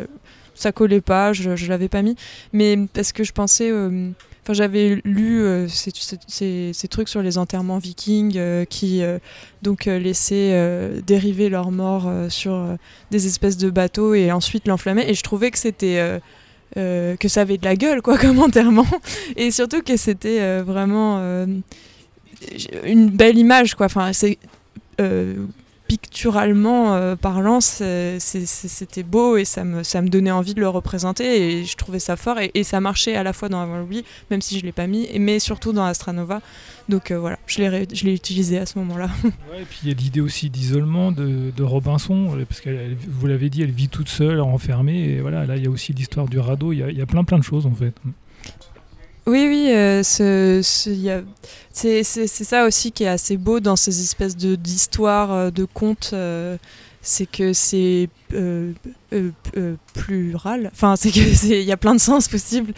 Ça 0.56 0.72
collait 0.72 1.02
pas, 1.02 1.34
je, 1.34 1.56
je 1.56 1.68
l'avais 1.68 1.90
pas 1.90 2.04
mis. 2.04 2.16
Mais 2.54 2.78
parce 2.94 3.12
que 3.12 3.24
je 3.24 3.32
pensais. 3.34 3.70
euh, 3.72 4.10
Enfin, 4.44 4.52
j'avais 4.52 5.02
lu 5.06 5.42
euh, 5.42 5.70
ces, 5.70 6.88
trucs 6.90 7.08
sur 7.08 7.22
les 7.22 7.38
enterrements 7.38 7.78
vikings 7.78 8.34
euh, 8.36 8.66
qui 8.66 9.02
euh, 9.02 9.18
donc 9.62 9.86
laissaient 9.86 11.02
dériver 11.08 11.48
leurs 11.48 11.72
morts 11.72 12.12
sur 12.28 12.68
des 13.10 13.26
espèces 13.26 13.56
de 13.56 13.70
bateaux 13.70 14.14
et 14.14 14.34
ensuite 14.34 14.68
l'enflammer. 14.68 15.06
Et 15.08 15.14
je 15.14 15.24
trouvais 15.24 15.50
que 15.50 15.58
c'était 15.58 16.20
que 16.76 17.28
ça 17.28 17.42
avait 17.42 17.58
de 17.58 17.64
la 17.64 17.78
gueule 17.78 18.02
quoi 18.02 18.18
comme 18.22 18.40
enterrement 18.40 18.88
et 19.38 19.52
surtout 19.52 19.82
que 19.82 19.96
c'était 19.96 20.60
vraiment 20.62 21.20
une 22.84 23.10
belle 23.10 23.38
image 23.38 23.76
quoi. 23.76 23.86
Enfin, 23.86 24.12
c'est 24.12 24.40
picturalement 25.98 26.96
euh, 26.96 27.16
parlant, 27.16 27.60
c'était 27.62 29.04
beau 29.04 29.38
et 29.38 29.46
ça 29.46 29.64
me, 29.64 30.10
donnait 30.10 30.32
envie 30.32 30.54
de 30.54 30.60
le 30.60 30.70
représenter 30.70 31.60
et 31.60 31.66
je 31.66 31.76
trouvais 31.76 32.00
ça 32.00 32.16
fort 32.16 32.38
et, 32.40 32.64
ça 32.64 32.80
marchait 32.80 33.16
à 33.16 33.24
la 33.24 33.34
fois 33.34 33.50
dans 33.50 33.66
l'oubli, 33.66 34.04
même 34.32 34.42
si 34.42 34.58
je 34.60 34.66
l'ai 34.66 34.72
pas 34.72 34.88
mis, 34.88 35.08
mais 35.20 35.40
surtout 35.40 35.74
dans 35.74 35.84
Astranova. 35.84 36.42
Donc 36.90 37.12
euh, 37.12 37.20
voilà, 37.20 37.40
je 37.48 37.62
l'ai 37.62 38.14
utilisé 38.14 38.58
à 38.58 38.66
ce 38.66 38.78
moment-là. 38.80 39.10
Ouais, 39.52 39.62
et 39.62 39.66
puis 39.66 39.80
il 39.84 39.90
y 39.90 39.92
a 39.92 39.96
l'idée 39.96 40.22
aussi 40.22 40.50
d'isolement 40.50 41.12
de, 41.12 41.52
Robinson, 41.62 42.36
euh, 42.36 42.46
parce 42.46 42.62
que 42.62 42.70
vous 43.08 43.28
l'avez 43.28 43.50
dit, 43.50 43.62
elle 43.62 43.72
vit 43.72 43.90
toute 43.90 44.10
seule, 44.10 44.42
enfermée, 44.42 45.10
et 45.10 45.22
voilà, 45.22 45.46
là 45.46 45.56
il 45.58 45.64
y 45.64 45.68
a 45.68 45.70
aussi 45.70 45.94
l'histoire 45.94 46.28
du 46.28 46.40
radeau, 46.40 46.72
il 46.72 46.80
y, 46.80 46.82
il 46.90 46.98
y 46.98 47.02
a 47.02 47.06
plein 47.06 47.24
plein 47.24 47.38
de 47.38 47.44
choses 47.44 47.66
en 47.66 47.74
fait. 47.74 47.94
Oui, 49.25 49.46
oui, 49.48 49.68
euh, 49.72 50.01
c'est 50.03 50.62
ça 52.24 52.65
aussi 52.65 52.92
qui 52.92 53.03
est 53.03 53.08
assez 53.08 53.38
beau 53.38 53.60
dans 53.62 53.75
ces 53.77 54.01
espèces 54.01 54.36
de- 54.36 54.56
d'histoires, 54.56 55.32
euh, 55.32 55.50
de, 55.51 55.63
contes. 55.65 56.12
euh, 56.13 56.58
c'est 57.01 57.25
que 57.25 57.51
c'est 57.53 58.10
plural. 59.94 60.70
Enfin, 60.74 60.96
c'est 60.96 61.12
que 61.12 61.20
c'est- 61.34 61.62
il 61.62 61.65
y 61.68 61.72
a 61.72 61.77
plein 61.77 61.96
de 61.96 62.00
sens 62.00 62.27
possibles. 62.27 62.74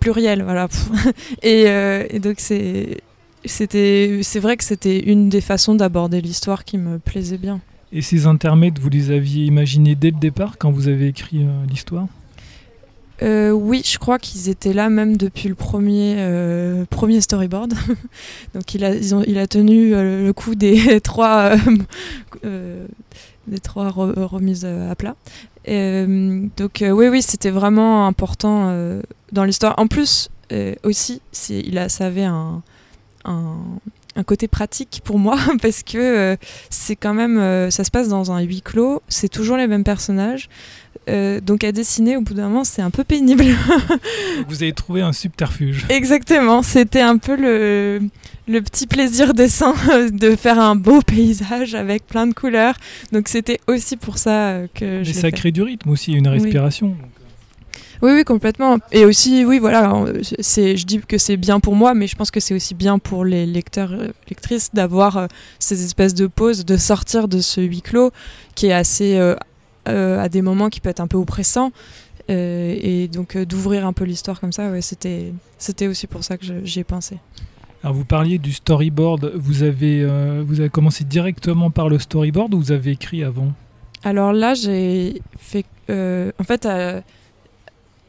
Pluriel, 0.00 0.42
voilà. 0.42 0.68
Et, 1.42 1.62
et 1.64 2.18
donc 2.18 2.36
c'est 2.40 2.98
vrai 4.40 4.56
que 4.56 4.64
c'était 4.64 4.98
une 5.00 5.28
des 5.28 5.40
façons 5.40 5.74
d'aborder 5.74 6.20
l'histoire 6.20 6.64
qui 6.64 6.78
me 6.78 6.98
plaisait 6.98 7.38
bien. 7.38 7.60
Et 7.92 8.00
ces 8.02 8.26
intermèdes, 8.26 8.78
vous 8.78 8.88
les 8.88 9.10
aviez 9.10 9.44
imaginés 9.44 9.94
dès 9.94 10.10
le 10.10 10.18
départ 10.18 10.56
quand 10.58 10.70
vous 10.70 10.88
avez 10.88 11.08
écrit 11.08 11.46
l'histoire? 11.68 12.06
Euh, 13.22 13.50
oui, 13.52 13.82
je 13.84 13.98
crois 13.98 14.18
qu'ils 14.18 14.48
étaient 14.48 14.72
là 14.72 14.88
même 14.88 15.16
depuis 15.16 15.48
le 15.48 15.54
premier, 15.54 16.16
euh, 16.18 16.84
premier 16.90 17.20
storyboard. 17.20 17.72
Donc 18.54 18.74
il 18.74 18.84
a, 18.84 18.94
il 18.94 19.38
a 19.38 19.46
tenu 19.46 19.94
euh, 19.94 20.26
le 20.26 20.32
coup 20.32 20.54
des 20.54 21.00
trois, 21.02 21.52
des 22.42 23.58
trois 23.62 23.90
re- 23.90 24.24
remises 24.24 24.64
à 24.64 24.94
plat. 24.96 25.14
Donc 25.66 26.82
oui, 26.82 27.08
oui, 27.08 27.22
c'était 27.22 27.50
vraiment 27.50 28.06
important 28.08 28.76
dans 29.30 29.44
l'histoire. 29.44 29.74
En 29.78 29.86
plus, 29.86 30.28
aussi, 30.82 31.20
il 31.48 31.78
a, 31.78 31.88
ça 31.88 32.06
avait 32.06 32.24
un, 32.24 32.62
un 34.16 34.22
côté 34.24 34.48
pratique 34.48 35.00
pour 35.04 35.18
moi 35.18 35.38
parce 35.62 35.82
que 35.82 35.98
euh, 35.98 36.36
c'est 36.70 36.96
quand 36.96 37.14
même, 37.14 37.38
euh, 37.38 37.70
ça 37.70 37.84
se 37.84 37.90
passe 37.90 38.08
dans 38.08 38.30
un 38.32 38.40
huis 38.40 38.62
clos, 38.62 39.02
c'est 39.08 39.28
toujours 39.28 39.56
les 39.56 39.66
mêmes 39.66 39.84
personnages. 39.84 40.48
Euh, 41.08 41.40
donc 41.40 41.64
à 41.64 41.72
dessiner 41.72 42.16
au 42.16 42.20
bout 42.20 42.34
d'un 42.34 42.48
moment 42.48 42.62
c'est 42.64 42.82
un 42.82 42.90
peu 42.90 43.02
pénible. 43.02 43.44
Vous 44.48 44.62
avez 44.62 44.72
trouvé 44.72 45.02
un 45.02 45.12
subterfuge. 45.12 45.86
Exactement, 45.88 46.62
c'était 46.62 47.00
un 47.00 47.16
peu 47.16 47.34
le, 47.34 48.00
le 48.46 48.60
petit 48.60 48.86
plaisir 48.86 49.34
dessin 49.34 49.74
de 50.12 50.36
faire 50.36 50.60
un 50.60 50.76
beau 50.76 51.00
paysage 51.00 51.74
avec 51.74 52.06
plein 52.06 52.26
de 52.26 52.34
couleurs. 52.34 52.76
Donc 53.10 53.28
c'était 53.28 53.58
aussi 53.66 53.96
pour 53.96 54.18
ça 54.18 54.60
que 54.74 54.84
je 54.84 54.86
Mais 54.98 55.04
l'ai 55.04 55.12
ça 55.12 55.20
fait. 55.22 55.32
crée 55.32 55.52
du 55.52 55.62
rythme 55.62 55.90
aussi, 55.90 56.12
une 56.12 56.28
respiration. 56.28 56.94
Oui, 58.02 58.10
oui, 58.14 58.24
complètement. 58.24 58.78
Et 58.90 59.04
aussi, 59.04 59.44
oui, 59.44 59.60
voilà, 59.60 60.04
c'est, 60.40 60.76
je 60.76 60.84
dis 60.86 60.98
que 60.98 61.18
c'est 61.18 61.36
bien 61.36 61.60
pour 61.60 61.76
moi, 61.76 61.94
mais 61.94 62.08
je 62.08 62.16
pense 62.16 62.32
que 62.32 62.40
c'est 62.40 62.52
aussi 62.52 62.74
bien 62.74 62.98
pour 62.98 63.24
les 63.24 63.46
lecteurs, 63.46 63.92
euh, 63.92 64.08
lectrices 64.28 64.70
d'avoir 64.74 65.16
euh, 65.16 65.26
ces 65.60 65.84
espèces 65.84 66.12
de 66.12 66.26
pauses, 66.26 66.64
de 66.64 66.76
sortir 66.76 67.28
de 67.28 67.40
ce 67.40 67.60
huis 67.60 67.80
clos 67.80 68.10
qui 68.56 68.66
est 68.66 68.72
assez, 68.72 69.16
euh, 69.16 69.36
euh, 69.88 70.20
à 70.20 70.28
des 70.28 70.42
moments 70.42 70.68
qui 70.68 70.80
peut 70.80 70.88
être 70.88 70.98
un 71.00 71.06
peu 71.06 71.16
oppressant. 71.16 71.70
Et 72.28 73.08
donc 73.12 73.36
d'ouvrir 73.36 73.84
un 73.84 73.92
peu 73.92 74.04
l'histoire 74.04 74.40
comme 74.40 74.52
ça, 74.52 74.70
ouais, 74.70 74.80
c'était 74.80 75.34
c'était 75.58 75.86
aussi 75.86 76.06
pour 76.06 76.24
ça 76.24 76.38
que 76.38 76.46
j'y 76.64 76.80
ai 76.80 76.84
pensé. 76.84 77.18
Alors 77.82 77.94
vous 77.94 78.06
parliez 78.06 78.38
du 78.38 78.52
storyboard, 78.52 79.32
vous 79.34 79.64
avez, 79.64 80.06
vous 80.42 80.60
avez 80.60 80.70
commencé 80.70 81.04
directement 81.04 81.70
par 81.70 81.90
le 81.90 81.98
storyboard 81.98 82.54
ou 82.54 82.58
vous 82.58 82.72
avez 82.72 82.92
écrit 82.92 83.22
avant? 83.22 83.52
Alors 84.02 84.32
là, 84.32 84.54
j'ai 84.54 85.20
fait. 85.36 85.66
en 85.90 86.44
fait, 86.44 86.66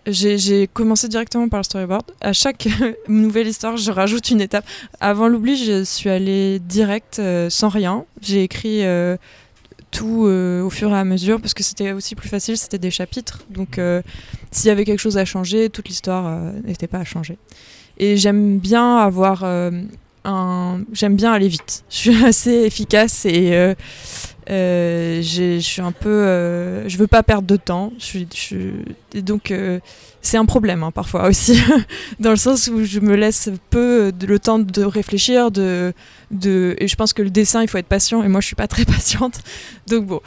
j'ai 0.05 0.67
commencé 0.67 1.07
directement 1.07 1.47
par 1.47 1.59
le 1.59 1.63
storyboard. 1.63 2.11
À 2.21 2.33
chaque 2.33 2.67
nouvelle 3.07 3.47
histoire, 3.47 3.77
je 3.77 3.91
rajoute 3.91 4.29
une 4.31 4.41
étape. 4.41 4.65
Avant 4.99 5.27
l'oubli, 5.27 5.55
je 5.55 5.83
suis 5.83 6.09
allée 6.09 6.59
direct, 6.59 7.19
euh, 7.19 7.49
sans 7.49 7.69
rien. 7.69 8.05
J'ai 8.21 8.43
écrit 8.43 8.83
euh, 8.83 9.15
tout 9.91 10.25
euh, 10.25 10.61
au 10.61 10.69
fur 10.69 10.89
et 10.89 10.97
à 10.97 11.05
mesure 11.05 11.39
parce 11.39 11.53
que 11.53 11.63
c'était 11.63 11.93
aussi 11.93 12.15
plus 12.15 12.27
facile, 12.27 12.57
c'était 12.57 12.79
des 12.79 12.91
chapitres. 12.91 13.45
Donc, 13.49 13.79
s'il 14.51 14.67
y 14.67 14.71
avait 14.71 14.85
quelque 14.85 14.99
chose 14.99 15.17
à 15.17 15.25
changer, 15.25 15.69
toute 15.69 15.87
l'histoire 15.87 16.51
n'était 16.65 16.87
pas 16.87 16.99
à 16.99 17.05
changer. 17.05 17.37
Et 17.97 18.17
j'aime 18.17 18.57
bien 18.57 18.97
avoir 18.97 19.45
un. 20.25 20.81
J'aime 20.91 21.15
bien 21.15 21.31
aller 21.31 21.47
vite. 21.47 21.85
Je 21.89 21.95
suis 21.95 22.25
assez 22.25 22.51
efficace 22.51 23.25
et. 23.25 23.75
Euh, 24.49 25.21
je 25.21 25.59
suis 25.59 25.81
un 25.81 25.91
peu, 25.91 26.09
euh, 26.09 26.87
je 26.87 26.97
veux 26.97 27.07
pas 27.07 27.23
perdre 27.23 27.47
de 27.47 27.55
temps. 27.55 27.91
Donc 29.15 29.51
euh, 29.51 29.79
c'est 30.21 30.37
un 30.37 30.45
problème 30.45 30.83
hein, 30.83 30.91
parfois 30.91 31.27
aussi, 31.27 31.61
dans 32.19 32.31
le 32.31 32.35
sens 32.35 32.67
où 32.67 32.83
je 32.83 32.99
me 32.99 33.15
laisse 33.15 33.49
peu 33.69 34.11
le 34.25 34.39
temps 34.39 34.59
de 34.59 34.83
réfléchir, 34.83 35.47
et 35.47 36.87
je 36.87 36.95
pense 36.95 37.13
que 37.13 37.21
le 37.21 37.29
dessin 37.29 37.61
il 37.61 37.67
faut 37.67 37.77
être 37.77 37.87
patient 37.87 38.23
et 38.23 38.27
moi 38.27 38.41
je 38.41 38.47
suis 38.47 38.55
pas 38.55 38.67
très 38.67 38.85
patiente. 38.85 39.39
Donc 39.87 40.05
bon, 40.05 40.21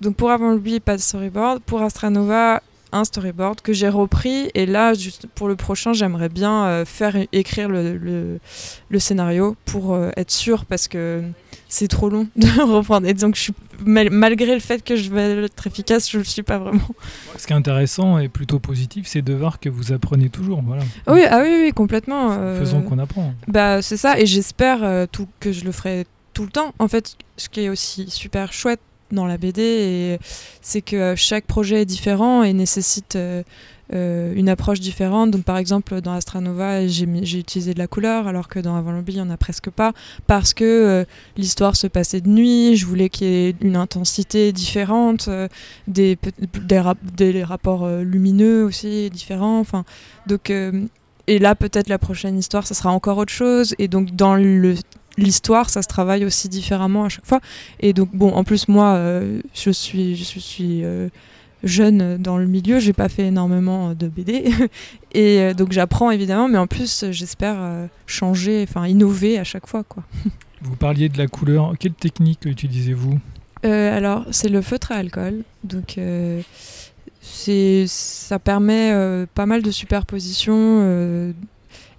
donc 0.00 0.16
pour 0.16 0.30
avant 0.30 0.50
l'oubli 0.50 0.80
pas 0.80 0.96
de 0.96 1.02
storyboard, 1.02 1.60
pour 1.62 1.82
Astranova 1.82 2.62
un 2.92 3.02
storyboard 3.02 3.60
que 3.60 3.72
j'ai 3.72 3.88
repris 3.88 4.52
et 4.54 4.66
là 4.66 4.92
pour 5.34 5.48
le 5.48 5.56
prochain 5.56 5.92
j'aimerais 5.92 6.28
bien 6.28 6.84
faire 6.84 7.16
écrire 7.32 7.68
le, 7.68 7.98
le, 8.88 8.98
scénario 9.00 9.56
pour 9.64 9.98
être 10.16 10.30
sûr 10.30 10.64
parce 10.64 10.86
que 10.86 11.24
c'est 11.74 11.88
trop 11.88 12.08
long 12.08 12.28
de 12.36 12.46
reprendre. 12.72 13.06
Et 13.08 13.14
donc, 13.14 13.34
je 13.34 13.40
suis, 13.40 13.52
mal- 13.84 14.10
malgré 14.10 14.54
le 14.54 14.60
fait 14.60 14.82
que 14.84 14.94
je 14.96 15.10
vais 15.10 15.44
être 15.44 15.66
efficace, 15.66 16.08
je 16.10 16.18
ne 16.18 16.22
le 16.22 16.28
suis 16.28 16.42
pas 16.44 16.58
vraiment. 16.58 16.80
Ce 17.36 17.46
qui 17.46 17.52
est 17.52 17.56
intéressant 17.56 18.18
et 18.18 18.28
plutôt 18.28 18.58
positif, 18.60 19.06
c'est 19.08 19.22
de 19.22 19.34
voir 19.34 19.58
que 19.58 19.68
vous 19.68 19.92
apprenez 19.92 20.28
toujours. 20.28 20.62
Voilà. 20.64 20.82
Oui, 21.08 21.22
ah 21.28 21.40
oui, 21.42 21.62
oui, 21.64 21.72
complètement. 21.72 22.28
euh, 22.32 22.58
Faisons 22.60 22.82
qu'on 22.82 22.98
apprend. 22.98 23.34
Bah, 23.48 23.82
c'est 23.82 23.96
ça, 23.96 24.18
et 24.20 24.26
j'espère 24.26 24.84
euh, 24.84 25.06
tout, 25.10 25.26
que 25.40 25.50
je 25.52 25.64
le 25.64 25.72
ferai 25.72 26.06
tout 26.32 26.44
le 26.44 26.50
temps. 26.50 26.72
En 26.78 26.86
fait, 26.88 27.16
ce 27.36 27.48
qui 27.48 27.62
est 27.62 27.68
aussi 27.68 28.08
super 28.08 28.52
chouette 28.52 28.80
dans 29.12 29.26
la 29.26 29.36
BD, 29.36 30.18
c'est 30.62 30.80
que 30.80 30.96
euh, 30.96 31.16
chaque 31.16 31.44
projet 31.46 31.82
est 31.82 31.86
différent 31.86 32.42
et 32.42 32.52
nécessite 32.52 33.16
euh, 33.16 33.42
une 33.94 34.48
approche 34.48 34.80
différente. 34.80 35.30
Donc, 35.30 35.44
par 35.44 35.56
exemple, 35.56 36.00
dans 36.00 36.12
Astranova, 36.12 36.86
j'ai 36.86 37.06
utilisé 37.38 37.74
de 37.74 37.78
la 37.78 37.86
couleur, 37.86 38.26
alors 38.26 38.48
que 38.48 38.58
dans 38.58 38.76
Avant 38.76 38.92
l'oubli, 38.92 39.14
il 39.14 39.22
n'y 39.22 39.22
en 39.22 39.30
a 39.30 39.36
presque 39.36 39.70
pas, 39.70 39.92
parce 40.26 40.52
que 40.52 40.64
euh, 40.64 41.04
l'histoire 41.36 41.76
se 41.76 41.86
passait 41.86 42.20
de 42.20 42.28
nuit, 42.28 42.76
je 42.76 42.86
voulais 42.86 43.08
qu'il 43.08 43.26
y 43.26 43.30
ait 43.30 43.54
une 43.60 43.76
intensité 43.76 44.52
différente, 44.52 45.28
euh, 45.28 45.48
des, 45.86 46.18
des, 46.60 46.80
rap- 46.80 46.98
des 47.16 47.44
rapports 47.44 47.84
euh, 47.84 48.02
lumineux 48.02 48.64
aussi 48.64 49.10
différents. 49.10 49.60
Enfin, 49.60 49.84
donc, 50.26 50.50
euh, 50.50 50.86
et 51.26 51.38
là, 51.38 51.54
peut-être 51.54 51.88
la 51.88 51.98
prochaine 51.98 52.38
histoire, 52.38 52.66
ça 52.66 52.74
sera 52.74 52.90
encore 52.90 53.18
autre 53.18 53.32
chose. 53.32 53.74
Et 53.78 53.88
donc, 53.88 54.14
dans 54.14 54.34
le 54.34 54.74
l'histoire, 55.16 55.70
ça 55.70 55.80
se 55.80 55.86
travaille 55.86 56.24
aussi 56.24 56.48
différemment 56.48 57.04
à 57.04 57.08
chaque 57.08 57.24
fois. 57.24 57.40
Et 57.78 57.92
donc, 57.92 58.10
bon, 58.12 58.32
en 58.32 58.42
plus, 58.42 58.66
moi, 58.66 58.94
euh, 58.94 59.40
je 59.54 59.70
suis, 59.70 60.16
je 60.16 60.24
suis 60.40 60.82
euh, 60.82 61.08
jeune 61.64 62.18
dans 62.18 62.36
le 62.36 62.46
milieu, 62.46 62.78
j'ai 62.78 62.92
pas 62.92 63.08
fait 63.08 63.26
énormément 63.26 63.94
de 63.94 64.08
BD. 64.08 64.44
Et 65.14 65.40
euh, 65.40 65.54
donc, 65.54 65.72
j'apprends 65.72 66.10
évidemment, 66.10 66.48
mais 66.48 66.58
en 66.58 66.66
plus, 66.66 67.06
j'espère 67.10 67.56
euh, 67.58 67.86
changer, 68.06 68.64
enfin, 68.68 68.86
innover 68.86 69.38
à 69.38 69.44
chaque 69.44 69.66
fois, 69.66 69.82
quoi. 69.82 70.04
Vous 70.62 70.76
parliez 70.76 71.08
de 71.08 71.18
la 71.18 71.26
couleur. 71.26 71.74
Quelle 71.78 71.92
technique 71.92 72.46
utilisez-vous? 72.46 73.18
Euh, 73.64 73.96
alors, 73.96 74.24
c'est 74.30 74.48
le 74.48 74.62
feutre 74.62 74.92
à 74.92 74.96
alcool. 74.96 75.42
Donc, 75.62 75.98
euh, 75.98 76.40
c'est, 77.20 77.84
ça 77.86 78.38
permet 78.38 78.92
euh, 78.92 79.26
pas 79.34 79.46
mal 79.46 79.62
de 79.62 79.70
superposition 79.70 80.54
euh, 80.56 81.32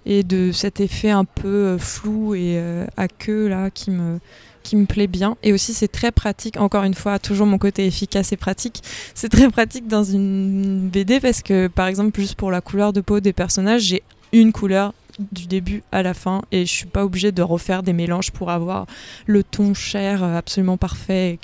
et 0.04 0.22
de 0.22 0.52
cet 0.52 0.80
effet 0.80 1.10
un 1.10 1.24
peu 1.24 1.48
euh, 1.48 1.78
flou 1.78 2.34
et 2.34 2.54
euh, 2.56 2.86
à 2.96 3.08
queue 3.08 3.48
là 3.48 3.70
qui 3.70 3.90
me 3.90 4.20
qui 4.66 4.76
me 4.76 4.84
plaît 4.84 5.06
bien. 5.06 5.36
Et 5.44 5.52
aussi 5.52 5.72
c'est 5.72 5.88
très 5.88 6.10
pratique 6.10 6.58
encore 6.58 6.82
une 6.82 6.94
fois 6.94 7.18
toujours 7.18 7.46
mon 7.46 7.58
côté 7.58 7.86
efficace 7.86 8.32
et 8.32 8.36
pratique 8.36 8.82
c'est 9.14 9.28
très 9.28 9.48
pratique 9.48 9.86
dans 9.86 10.02
une 10.02 10.88
BD 10.88 11.20
parce 11.20 11.40
que 11.40 11.68
par 11.68 11.86
exemple 11.86 12.20
juste 12.20 12.34
pour 12.34 12.50
la 12.50 12.60
couleur 12.60 12.92
de 12.92 13.00
peau 13.00 13.20
des 13.20 13.32
personnages 13.32 13.82
j'ai 13.82 14.02
une 14.32 14.52
couleur 14.52 14.92
du 15.32 15.46
début 15.46 15.82
à 15.92 16.02
la 16.02 16.14
fin 16.14 16.42
et 16.50 16.66
je 16.66 16.72
suis 16.72 16.86
pas 16.86 17.04
obligée 17.04 17.30
de 17.30 17.42
refaire 17.42 17.82
des 17.84 17.92
mélanges 17.92 18.32
pour 18.32 18.50
avoir 18.50 18.86
le 19.26 19.44
ton 19.44 19.72
cher 19.72 20.24
absolument 20.24 20.76
parfait 20.76 21.38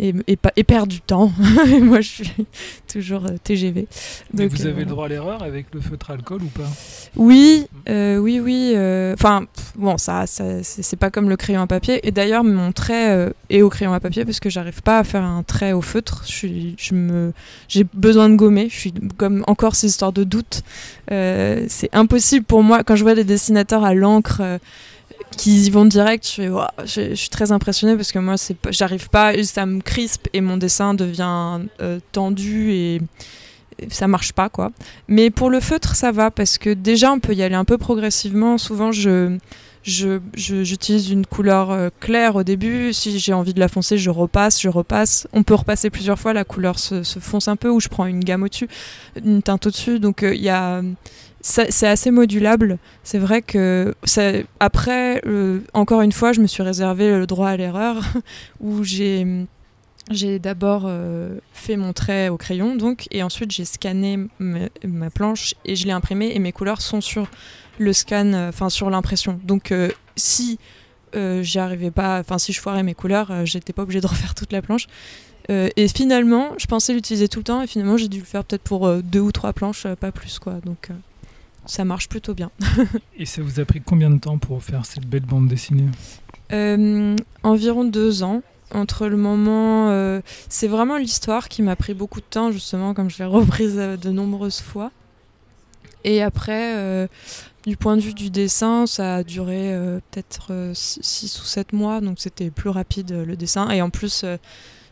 et, 0.00 0.14
et, 0.26 0.64
perdre 0.64 0.88
du 0.88 1.00
temps. 1.00 1.30
Et 1.66 1.78
moi, 1.80 2.00
je 2.00 2.08
suis 2.08 2.32
toujours 2.90 3.26
euh, 3.26 3.36
TGV. 3.44 3.86
Mais 4.32 4.46
vous 4.46 4.66
euh, 4.66 4.70
avez 4.70 4.80
le 4.84 4.90
droit 4.90 5.04
à 5.04 5.08
l'erreur 5.08 5.42
avec 5.42 5.66
le 5.74 5.80
feutre 5.80 6.10
alcool 6.10 6.42
ou 6.42 6.46
pas? 6.46 6.68
Oui, 7.16 7.66
euh, 7.88 8.16
oui, 8.16 8.40
oui. 8.40 8.72
euh, 8.74 9.12
Enfin, 9.14 9.44
bon, 9.76 9.98
ça, 9.98 10.26
ça 10.26 10.62
c'est 10.62 10.96
pas 10.98 11.10
comme 11.10 11.28
le 11.28 11.36
crayon 11.36 11.60
à 11.60 11.66
papier. 11.66 12.00
Et 12.06 12.10
d'ailleurs, 12.12 12.42
mon 12.44 12.72
trait 12.72 13.10
euh, 13.10 13.30
est 13.50 13.62
au 13.62 13.68
crayon 13.68 13.92
à 13.92 14.00
papier 14.00 14.24
parce 14.24 14.40
que 14.40 14.48
j'arrive 14.48 14.82
pas 14.82 14.98
à 14.98 15.04
faire 15.04 15.22
un 15.22 15.42
trait 15.42 15.72
au 15.72 15.82
feutre. 15.82 16.24
Je 16.26 16.32
suis, 16.32 16.74
je 16.78 16.94
me, 16.94 17.32
j'ai 17.68 17.84
besoin 17.92 18.28
de 18.30 18.36
gommer. 18.36 18.68
Je 18.70 18.76
suis 18.78 18.94
comme 19.18 19.44
encore 19.46 19.76
ces 19.76 19.88
histoires 19.88 20.12
de 20.12 20.24
doute. 20.24 20.62
Euh, 21.12 21.66
c'est 21.68 21.90
impossible 21.94 22.44
pour 22.46 22.62
moi 22.62 22.84
quand 22.84 22.96
je 22.96 23.02
vois 23.02 23.14
des 23.14 23.24
dessinateurs 23.24 23.84
à 23.84 23.92
l'encre. 23.94 24.40
Euh, 25.20 25.24
qui 25.36 25.62
y 25.62 25.70
vont 25.70 25.84
direct, 25.84 26.40
je, 26.84 27.14
suis 27.14 27.28
très 27.28 27.52
impressionnée 27.52 27.96
parce 27.96 28.12
que 28.12 28.18
moi, 28.18 28.36
j'arrive 28.70 29.08
pas, 29.08 29.32
ça 29.44 29.66
me 29.66 29.80
crispe 29.80 30.28
et 30.32 30.40
mon 30.40 30.56
dessin 30.56 30.94
devient 30.94 31.60
euh, 31.80 32.00
tendu 32.12 32.72
et, 32.72 33.00
ça 33.88 34.08
marche 34.08 34.34
pas 34.34 34.50
quoi. 34.50 34.72
Mais 35.08 35.30
pour 35.30 35.48
le 35.48 35.58
feutre, 35.58 35.94
ça 35.96 36.12
va 36.12 36.30
parce 36.30 36.58
que 36.58 36.68
déjà 36.68 37.12
on 37.12 37.18
peut 37.18 37.32
y 37.32 37.42
aller 37.42 37.54
un 37.54 37.64
peu 37.64 37.78
progressivement. 37.78 38.58
Souvent, 38.58 38.92
je 38.92 39.38
j'utilise 39.82 41.10
une 41.10 41.26
couleur 41.26 41.70
euh, 41.70 41.88
claire 42.00 42.36
au 42.36 42.42
début. 42.42 42.92
Si 42.92 43.18
j'ai 43.18 43.32
envie 43.32 43.54
de 43.54 43.60
la 43.60 43.68
foncer, 43.68 43.98
je 43.98 44.10
repasse, 44.10 44.60
je 44.60 44.68
repasse. 44.68 45.26
On 45.32 45.42
peut 45.42 45.54
repasser 45.54 45.90
plusieurs 45.90 46.18
fois, 46.18 46.32
la 46.32 46.44
couleur 46.44 46.78
se, 46.78 47.02
fonce 47.02 47.48
un 47.48 47.56
peu 47.56 47.68
ou 47.70 47.80
je 47.80 47.88
prends 47.88 48.06
une 48.06 48.20
gamme 48.20 48.42
au-dessus, 48.42 48.68
une 49.24 49.42
teinte 49.42 49.66
au-dessus. 49.66 49.98
Donc 49.98 50.22
euh, 50.22 50.34
il 50.34 50.42
y 50.42 50.50
a 50.50 50.82
c'est 51.40 51.86
assez 51.86 52.10
modulable. 52.10 52.78
C'est 53.02 53.18
vrai 53.18 53.42
que 53.42 53.94
après, 54.58 55.22
euh, 55.26 55.60
encore 55.72 56.02
une 56.02 56.12
fois, 56.12 56.32
je 56.32 56.40
me 56.40 56.46
suis 56.46 56.62
réservé 56.62 57.10
le 57.18 57.26
droit 57.26 57.48
à 57.48 57.56
l'erreur 57.56 58.02
où 58.60 58.82
j'ai 58.84 59.46
d'abord 60.38 60.84
euh, 60.86 61.38
fait 61.52 61.76
mon 61.76 61.92
trait 61.92 62.28
au 62.28 62.36
crayon, 62.36 62.76
donc, 62.76 63.06
et 63.10 63.22
ensuite 63.22 63.50
j'ai 63.52 63.64
scanné 63.64 64.18
ma, 64.38 65.10
planche 65.10 65.54
et 65.64 65.76
je 65.76 65.86
l'ai 65.86 65.92
imprimé 65.92 66.32
et 66.34 66.38
mes 66.38 66.52
couleurs 66.52 66.80
sont 66.80 67.00
sur 67.00 67.28
le 67.78 67.92
scan, 67.92 68.32
euh, 68.34 68.48
enfin 68.50 68.68
sur 68.68 68.90
l'impression. 68.90 69.40
Donc 69.44 69.72
si 70.16 70.58
j'y 71.14 71.58
arrivais 71.58 71.90
pas, 71.90 72.20
enfin 72.20 72.38
si 72.38 72.52
je 72.52 72.60
foirais 72.60 72.82
mes 72.82 72.94
couleurs, 72.94 73.44
j'étais 73.44 73.72
pas 73.72 73.82
obligée 73.82 74.00
de 74.00 74.06
refaire 74.08 74.34
toute 74.34 74.52
la 74.52 74.62
planche. 74.62 74.86
Et 75.48 75.88
finalement, 75.88 76.52
je 76.58 76.66
pensais 76.66 76.92
l'utiliser 76.92 77.26
tout 77.26 77.40
le 77.40 77.44
temps 77.44 77.62
et 77.62 77.66
finalement 77.66 77.96
j'ai 77.96 78.06
dû 78.06 78.20
le 78.20 78.24
faire 78.24 78.44
peut-être 78.44 78.62
pour 78.62 78.86
euh, 78.86 79.00
deux 79.02 79.18
ou 79.18 79.32
trois 79.32 79.52
planches, 79.52 79.84
pas 79.98 80.12
plus 80.12 80.38
quoi. 80.38 80.60
Donc 80.64 80.90
ça 81.66 81.84
marche 81.84 82.08
plutôt 82.08 82.34
bien. 82.34 82.50
Et 83.16 83.26
ça 83.26 83.42
vous 83.42 83.60
a 83.60 83.64
pris 83.64 83.80
combien 83.80 84.10
de 84.10 84.18
temps 84.18 84.38
pour 84.38 84.62
faire 84.62 84.86
cette 84.86 85.06
belle 85.06 85.24
bande 85.26 85.48
dessinée 85.48 85.86
Euh, 86.52 87.14
environ 87.42 87.84
deux 87.84 88.22
ans. 88.22 88.42
Entre 88.72 89.08
le 89.08 89.16
moment. 89.16 89.90
euh, 89.90 90.20
c'est 90.48 90.68
vraiment 90.68 90.96
l'histoire 90.96 91.48
qui 91.48 91.60
m'a 91.62 91.74
pris 91.74 91.92
beaucoup 91.92 92.20
de 92.20 92.26
temps, 92.26 92.52
justement, 92.52 92.94
comme 92.94 93.10
je 93.10 93.18
l'ai 93.18 93.24
reprise 93.40 93.74
euh, 93.76 93.96
de 93.96 94.10
nombreuses 94.10 94.60
fois. 94.60 94.92
Et 96.04 96.22
après, 96.22 96.76
euh, 96.76 97.06
du 97.66 97.76
point 97.76 97.96
de 97.96 98.00
vue 98.00 98.14
du 98.14 98.30
dessin, 98.30 98.86
ça 98.86 99.16
a 99.16 99.22
duré 99.24 99.76
peut-être 100.10 100.70
6 100.72 101.40
ou 101.42 101.44
7 101.44 101.72
mois, 101.74 102.00
donc 102.00 102.18
c'était 102.20 102.50
plus 102.50 102.70
rapide 102.70 103.10
le 103.12 103.36
dessin. 103.36 103.68
Et 103.70 103.82
en 103.82 103.90
plus, 103.90 104.24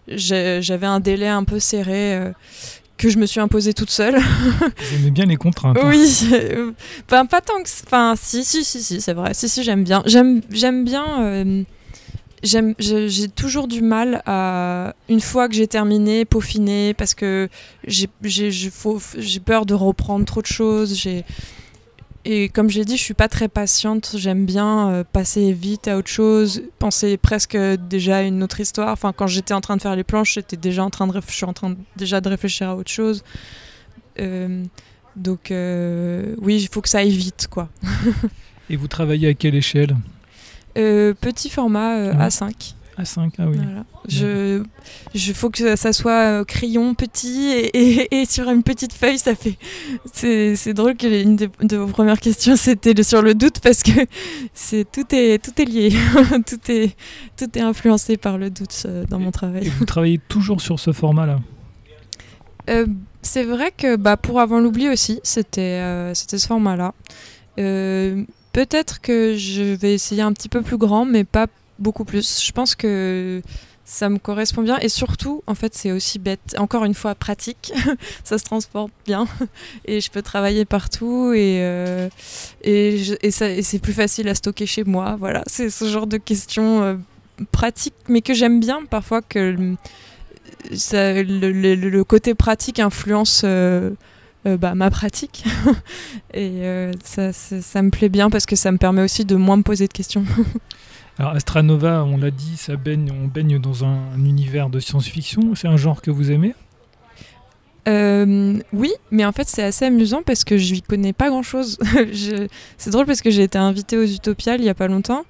j'avais 0.08 0.86
un 0.86 1.00
délai 1.00 1.28
un 1.28 1.44
peu 1.44 1.58
serré 1.60 2.14
euh, 2.16 2.32
que 2.98 3.08
je 3.08 3.18
me 3.18 3.26
suis 3.26 3.40
imposé 3.40 3.72
toute 3.72 3.90
seule. 3.90 4.18
Aimez 4.94 5.10
bien 5.10 5.24
les 5.24 5.36
contraintes. 5.36 5.78
hein 5.80 5.88
Oui, 5.88 6.28
ben, 7.08 7.24
pas 7.26 7.40
tant 7.40 7.62
que. 7.62 7.68
Enfin, 7.86 8.14
si, 8.20 8.44
si, 8.44 8.64
si, 8.64 8.82
si, 8.82 9.00
c'est 9.00 9.14
vrai. 9.14 9.32
Si, 9.34 9.48
si, 9.48 9.62
j'aime 9.62 9.84
bien. 9.84 10.02
J'aime, 10.04 10.84
bien. 10.84 11.22
euh, 11.22 11.62
j'ai 12.42 13.28
toujours 13.28 13.68
du 13.68 13.80
mal 13.82 14.22
à 14.26 14.94
une 15.08 15.20
fois 15.20 15.48
que 15.48 15.54
j'ai 15.54 15.66
terminé, 15.66 16.24
peaufiner 16.24 16.94
parce 16.94 17.14
que 17.14 17.48
j'ai 17.86 18.08
peur 19.44 19.66
de 19.66 19.74
reprendre 19.74 20.24
trop 20.24 20.42
de 20.42 20.46
choses. 20.46 20.94
J'ai 20.94 21.24
et 22.30 22.48
comme 22.50 22.68
j'ai 22.68 22.84
dit, 22.84 22.96
je 22.98 23.02
suis 23.02 23.14
pas 23.14 23.28
très 23.28 23.48
patiente. 23.48 24.12
J'aime 24.16 24.44
bien 24.44 24.90
euh, 24.90 25.04
passer 25.10 25.52
vite 25.52 25.88
à 25.88 25.96
autre 25.96 26.10
chose, 26.10 26.62
penser 26.78 27.16
presque 27.16 27.56
déjà 27.56 28.18
à 28.18 28.22
une 28.22 28.42
autre 28.42 28.60
histoire. 28.60 28.90
Enfin, 28.92 29.14
quand 29.16 29.26
j'étais 29.26 29.54
en 29.54 29.62
train 29.62 29.76
de 29.76 29.82
faire 29.82 29.96
les 29.96 30.04
planches, 30.04 30.34
j'étais 30.34 30.58
déjà 30.58 30.84
en 30.84 30.90
train 30.90 31.06
de, 31.06 31.18
je 31.26 31.32
suis 31.32 31.46
en 31.46 31.54
train 31.54 31.70
de- 31.70 31.76
déjà 31.96 32.20
de 32.20 32.28
réfléchir 32.28 32.68
à 32.68 32.76
autre 32.76 32.90
chose. 32.90 33.24
Euh, 34.20 34.62
donc 35.16 35.50
euh, 35.50 36.34
oui, 36.42 36.60
il 36.60 36.68
faut 36.68 36.82
que 36.82 36.88
ça 36.88 36.98
aille 36.98 37.10
vite, 37.16 37.48
quoi. 37.50 37.68
Et 38.70 38.76
vous 38.76 38.88
travaillez 38.88 39.28
à 39.28 39.34
quelle 39.34 39.54
échelle? 39.54 39.96
Petit 40.74 41.48
format 41.50 41.96
Ouais. 41.96 42.28
A5. 42.28 42.74
A5, 42.98 43.30
ah 43.38 43.44
oui. 43.48 43.56
Voilà. 43.56 43.84
Je, 44.08 44.62
je 45.14 45.32
faut 45.32 45.50
que 45.50 45.76
ça 45.76 45.92
soit 45.92 46.40
euh, 46.40 46.44
crayon 46.44 46.94
petit 46.94 47.48
et, 47.52 48.00
et- 48.02 48.20
et 48.22 48.24
sur 48.26 48.48
une 48.50 48.62
petite 48.62 48.92
feuille, 48.92 49.18
ça 49.18 49.34
fait. 49.34 49.56
C'est 50.12 50.56
c'est 50.56 50.74
drôle 50.74 50.96
que 50.96 51.06
une 51.06 51.36
de 51.36 51.76
vos 51.76 51.86
premières 51.86 52.18
questions 52.20 52.56
c'était 52.56 53.00
sur 53.02 53.22
le 53.22 53.34
doute 53.34 53.60
parce 53.60 53.82
que 53.82 53.92
c'est 54.54 54.84
tout 54.90 55.04
est 55.14 55.42
tout 55.42 55.52
est 55.60 55.64
lié, 55.64 55.90
tout 56.46 56.70
est 56.72 56.96
tout 57.36 57.58
est 57.58 57.62
influencé 57.62 58.16
par 58.16 58.36
le 58.38 58.50
doute 58.50 58.82
euh, 58.86 59.04
dans 59.08 59.18
mon 59.20 59.28
Et 59.28 59.32
travail. 59.32 59.68
vous 59.78 59.84
travaillez 59.84 60.18
toujours 60.28 60.60
sur 60.60 60.80
ce 60.80 60.92
format-là? 60.92 61.38
Euh, 62.68 62.86
c'est 63.22 63.44
vrai 63.44 63.72
que 63.76 63.96
bah, 63.96 64.16
pour 64.16 64.40
avant 64.40 64.60
l'oubli 64.60 64.88
aussi, 64.88 65.20
c'était 65.22 65.60
euh, 65.80 66.14
c'était 66.14 66.38
ce 66.38 66.46
format-là. 66.46 66.94
Euh, 67.58 68.24
Peut-être 68.52 69.00
que 69.00 69.36
je 69.36 69.62
vais 69.62 69.94
essayer 69.94 70.22
un 70.22 70.32
petit 70.32 70.48
peu 70.48 70.62
plus 70.62 70.78
grand, 70.78 71.04
mais 71.04 71.22
pas 71.22 71.46
beaucoup 71.78 72.04
plus. 72.04 72.42
Je 72.44 72.52
pense 72.52 72.74
que 72.74 73.42
ça 73.84 74.10
me 74.10 74.18
correspond 74.18 74.62
bien 74.62 74.78
et 74.80 74.90
surtout, 74.90 75.42
en 75.46 75.54
fait, 75.54 75.74
c'est 75.74 75.92
aussi 75.92 76.18
bête. 76.18 76.54
Encore 76.58 76.84
une 76.84 76.92
fois, 76.94 77.14
pratique. 77.14 77.72
ça 78.24 78.36
se 78.38 78.44
transporte 78.44 78.92
bien 79.06 79.26
et 79.86 80.00
je 80.02 80.10
peux 80.10 80.20
travailler 80.22 80.64
partout 80.66 81.32
et 81.34 81.58
euh, 81.62 82.08
et, 82.62 83.00
et 83.22 83.30
c'est 83.30 83.78
plus 83.78 83.94
facile 83.94 84.28
à 84.28 84.34
stocker 84.34 84.66
chez 84.66 84.84
moi. 84.84 85.16
Voilà, 85.18 85.42
c'est 85.46 85.70
ce 85.70 85.86
genre 85.88 86.06
de 86.06 86.18
questions 86.18 86.82
euh, 86.82 86.94
pratiques, 87.52 87.94
mais 88.08 88.20
que 88.20 88.34
j'aime 88.34 88.60
bien 88.60 88.80
parfois 88.90 89.22
que 89.22 89.74
ça- 90.74 91.22
le, 91.22 92.02
côté 92.02 92.34
pratique 92.34 92.80
influence 92.80 93.42
euh, 93.44 93.90
bah, 94.44 94.74
ma 94.74 94.90
pratique. 94.90 95.44
et 96.34 96.60
ça- 97.04 97.32
ça 97.32 97.82
me 97.82 97.88
plaît 97.90 98.08
bien 98.10 98.28
parce 98.28 98.44
que 98.44 98.56
ça 98.56 98.70
me 98.70 98.76
permet 98.78 99.02
aussi 99.02 99.24
de 99.24 99.36
moins 99.36 99.56
me 99.56 99.62
poser 99.62 99.86
de 99.88 99.92
questions. 99.92 100.24
Alors 101.18 101.32
Astranova, 101.32 102.04
on 102.04 102.16
l'a 102.16 102.30
dit, 102.30 102.56
ça 102.56 102.76
baigne, 102.76 103.10
on 103.10 103.26
baigne 103.26 103.58
dans 103.58 103.84
un, 103.84 103.98
un 104.14 104.24
univers 104.24 104.70
de 104.70 104.78
science-fiction. 104.78 105.54
C'est 105.56 105.66
un 105.68 105.76
genre 105.76 106.00
que 106.00 106.10
vous 106.12 106.30
aimez? 106.30 106.54
Euh, 107.88 108.58
oui, 108.74 108.92
mais 109.10 109.24
en 109.24 109.32
fait 109.32 109.48
c'est 109.48 109.62
assez 109.62 109.86
amusant 109.86 110.22
parce 110.22 110.44
que 110.44 110.58
je 110.58 110.74
n'y 110.74 110.82
connais 110.82 111.12
pas 111.14 111.28
grand-chose. 111.30 111.78
Je- 112.12 112.46
c'est 112.76 112.90
drôle 112.90 113.06
parce 113.06 113.22
que 113.22 113.30
j'ai 113.30 113.42
été 113.44 113.56
invitée 113.56 113.96
aux 113.96 114.04
Utopiales 114.04 114.60
il 114.60 114.66
y 114.66 114.68
a 114.68 114.74
pas 114.74 114.88
longtemps 114.88 115.24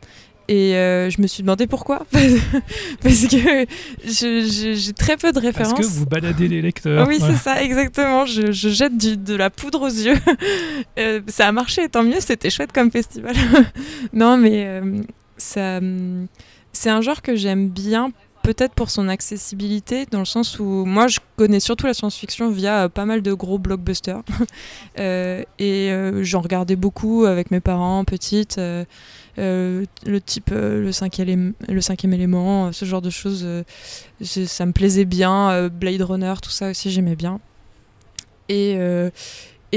et 0.48 0.74
euh, 0.74 1.09
je 1.09 1.20
me 1.22 1.27
suis 1.29 1.42
demandé 1.44 1.66
pourquoi. 1.68 2.05
parce 3.03 3.27
que 3.29 3.66
j'ai 4.05 4.92
très 4.92 5.16
peu 5.16 5.29
de 5.31 5.35
Parce 5.40 5.46
références. 5.46 5.79
que 5.79 5.85
vous 5.87 6.07
baladez 6.07 6.48
les 6.48 6.61
lecteurs. 6.61 7.07
Oui, 7.07 7.18
c'est 7.20 7.37
ça, 7.37 7.62
exactement. 7.62 8.27
Je, 8.27 8.51
je 8.51 8.68
jette 8.70 8.96
du- 8.98 9.16
de 9.18 9.35
la 9.37 9.51
poudre 9.51 9.83
aux 9.83 9.87
yeux. 9.88 10.18
Euh, 10.98 11.20
ça 11.29 11.46
a 11.46 11.53
marché, 11.53 11.88
tant 11.88 12.03
mieux, 12.03 12.18
c'était 12.18 12.51
chouette 12.51 12.72
comme 12.72 12.90
festival. 12.90 13.37
non, 14.12 14.37
mais 14.37 14.64
euh, 14.66 15.03
c'est 15.38 16.90
un 16.90 17.01
genre 17.01 17.22
que 17.22 17.37
j'aime 17.37 17.68
bien, 17.68 18.12
peut-être 18.48 18.72
pour 18.72 18.88
son 18.88 19.09
accessibilité, 19.09 20.07
dans 20.07 20.20
le 20.20 20.24
sens 20.24 20.59
où 20.59 20.87
moi, 20.87 21.07
je 21.07 21.18
connais 21.37 21.61
surtout 21.61 21.87
la 21.87 21.92
science-fiction 21.92 22.51
via 22.51 22.85
euh, 22.85 22.88
pas 22.88 23.05
mal 23.05 23.20
de 23.20 23.33
gros 23.35 23.59
blockbusters. 23.59 24.22
Euh, 24.98 25.44
et 25.61 25.92
euh, 25.92 26.24
j'en 26.24 26.40
regardais 26.40 26.74
beaucoup 26.74 27.24
avec 27.24 27.53
mes 27.53 27.61
parents, 27.61 28.05
petites. 28.05 28.59
le 29.37 29.87
type 30.24 30.51
le, 30.51 30.90
cinquième, 30.90 31.53
le 31.68 31.81
cinquième 31.81 32.12
élément, 32.14 32.72
ce 32.72 32.85
genre 32.85 33.01
de 33.01 33.11
choses, 33.11 33.46
ça 34.22 34.66
me 34.66 34.72
plaisait 34.72 35.05
bien. 35.05 35.68
Blade 35.68 36.03
Runner, 36.03 36.35
tout 36.42 36.51
ça 36.51 36.70
aussi, 36.70 36.90
j'aimais 36.90 37.14
bien. 37.14 37.38
Et, 38.48 38.77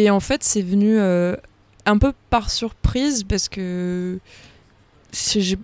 en 0.10 0.19
fait, 0.19 0.43
c'est 0.43 0.63
venu 0.63 1.00
un 1.00 1.97
peu 2.00 2.13
par 2.32 2.50
surprise 2.50 3.24
parce 3.24 3.47
que. 3.47 4.17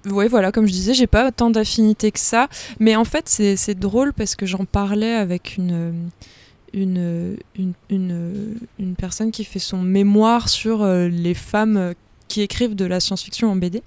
Ouais, 0.10 0.27
voilà, 0.27 0.51
comme 0.51 0.67
je 0.67 0.71
disais, 0.71 0.93
j'ai 0.93 1.07
pas 1.07 1.31
tant 1.31 1.49
d'affinité 1.49 2.12
que 2.12 2.19
ça. 2.19 2.47
Mais 2.79 2.95
en 2.95 3.05
fait, 3.05 3.27
c'est 3.27 3.79
drôle 3.79 4.13
parce 4.13 4.36
que 4.36 4.45
j'en 4.45 4.65
parlais 4.65 5.13
avec 5.13 5.57
une, 5.57 6.10
une, 6.73 7.38
une, 7.89 8.57
une, 8.79 8.95
personne 8.95 9.31
qui 9.31 9.43
fait 9.43 9.60
son 9.60 9.81
mémoire 9.81 10.49
sur 10.49 10.83
euh, 10.83 11.07
les 11.07 11.33
femmes 11.33 11.93
qui 12.27 12.41
écrivent 12.41 12.75
de 12.75 12.86
la 12.86 12.99
science-fiction 12.99 13.49
en 13.49 13.55
BD. 13.55 13.81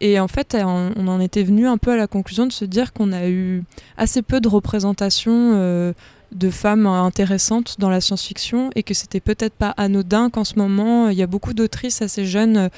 Et 0.00 0.18
en 0.18 0.28
fait, 0.28 0.56
on 0.60 1.08
en 1.08 1.20
était 1.20 1.42
venu 1.42 1.66
un 1.66 1.78
peu 1.78 1.92
à 1.92 1.96
la 1.96 2.06
conclusion 2.06 2.46
de 2.46 2.52
se 2.52 2.64
dire 2.64 2.92
qu'on 2.92 3.12
a 3.12 3.28
eu 3.28 3.62
assez 3.96 4.22
peu 4.22 4.40
de 4.40 4.48
représentation 4.48 5.52
euh, 5.54 5.92
de 6.34 6.50
femmes 6.50 6.86
intéressantes 6.86 7.76
dans 7.78 7.90
la 7.90 8.00
science-fiction 8.00 8.70
et 8.74 8.82
que 8.82 8.94
c'était 8.94 9.20
peut-être 9.20 9.54
pas 9.54 9.70
anodin 9.76 10.30
qu'en 10.30 10.44
ce 10.44 10.58
moment 10.58 11.08
il 11.08 11.16
y 11.16 11.22
a 11.22 11.26
beaucoup 11.26 11.54
d'autrices 11.54 12.02
assez 12.02 12.24
jeunes. 12.24 12.70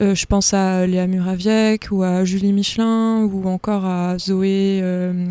euh, 0.00 0.14
je 0.14 0.26
pense 0.26 0.54
à 0.54 0.86
Léa 0.86 1.06
Muraviec 1.06 1.88
ou 1.90 2.02
à 2.02 2.24
Julie 2.24 2.52
Michelin 2.52 3.24
ou 3.24 3.48
encore 3.48 3.84
à 3.84 4.18
Zoé 4.18 4.80
euh, 4.82 5.26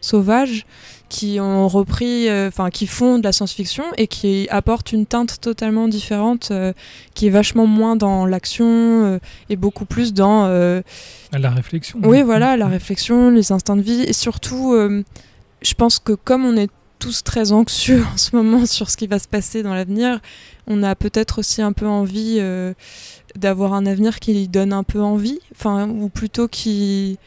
Sauvage 0.00 0.66
qui 1.08 1.38
ont 1.40 1.68
repris, 1.68 2.28
euh, 2.28 2.48
enfin 2.48 2.70
qui 2.70 2.86
font 2.86 3.18
de 3.18 3.24
la 3.24 3.32
science-fiction 3.32 3.84
et 3.96 4.06
qui 4.06 4.48
apportent 4.50 4.92
une 4.92 5.06
teinte 5.06 5.40
totalement 5.40 5.88
différente, 5.88 6.48
euh, 6.50 6.72
qui 7.14 7.28
est 7.28 7.30
vachement 7.30 7.66
moins 7.66 7.96
dans 7.96 8.26
l'action 8.26 8.66
euh, 8.66 9.18
et 9.48 9.56
beaucoup 9.56 9.84
plus 9.84 10.12
dans 10.12 10.46
la 11.32 11.50
réflexion. 11.50 12.00
oui, 12.02 12.22
voilà, 12.22 12.56
la 12.56 12.66
réflexion, 12.66 13.30
les 13.30 13.52
instants 13.52 13.76
de 13.76 13.82
vie. 13.82 14.02
Et 14.02 14.12
surtout, 14.12 14.74
je 15.62 15.74
pense 15.74 15.98
que 15.98 16.12
comme 16.12 16.44
on 16.44 16.56
est 16.56 16.70
tous 16.98 17.22
très 17.22 17.52
anxieux 17.52 18.04
en 18.14 18.16
ce 18.16 18.34
moment 18.34 18.66
sur 18.66 18.90
ce 18.90 18.96
qui 18.96 19.06
va 19.06 19.18
se 19.18 19.28
passer 19.28 19.62
dans 19.62 19.74
l'avenir, 19.74 20.20
on 20.66 20.82
a 20.82 20.94
peut-être 20.94 21.38
aussi 21.38 21.62
un 21.62 21.72
peu 21.72 21.86
envie 21.86 22.36
euh, 22.38 22.74
d'avoir 23.36 23.74
un 23.74 23.86
avenir 23.86 24.18
qui 24.20 24.48
donne 24.48 24.72
un 24.72 24.82
peu 24.82 25.00
envie, 25.00 25.38
enfin, 25.52 25.88
ou 25.88 26.08
plutôt 26.08 26.48
qui 26.48 27.18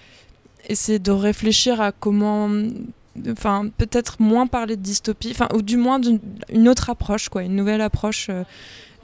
essaie 0.67 0.99
de 0.99 1.12
réfléchir 1.12 1.82
à 1.82 1.91
comment. 1.91 2.49
Enfin, 3.29 3.69
peut-être 3.77 4.21
moins 4.21 4.47
parler 4.47 4.77
de 4.77 4.82
dystopie, 4.82 5.32
enfin, 5.32 5.49
ou 5.53 5.62
du 5.62 5.77
moins 5.77 5.99
d'une 5.99 6.19
une 6.53 6.69
autre 6.69 6.89
approche, 6.89 7.27
quoi, 7.29 7.43
une 7.43 7.55
nouvelle 7.55 7.82
approche. 7.82 8.27
euh. 8.29 8.43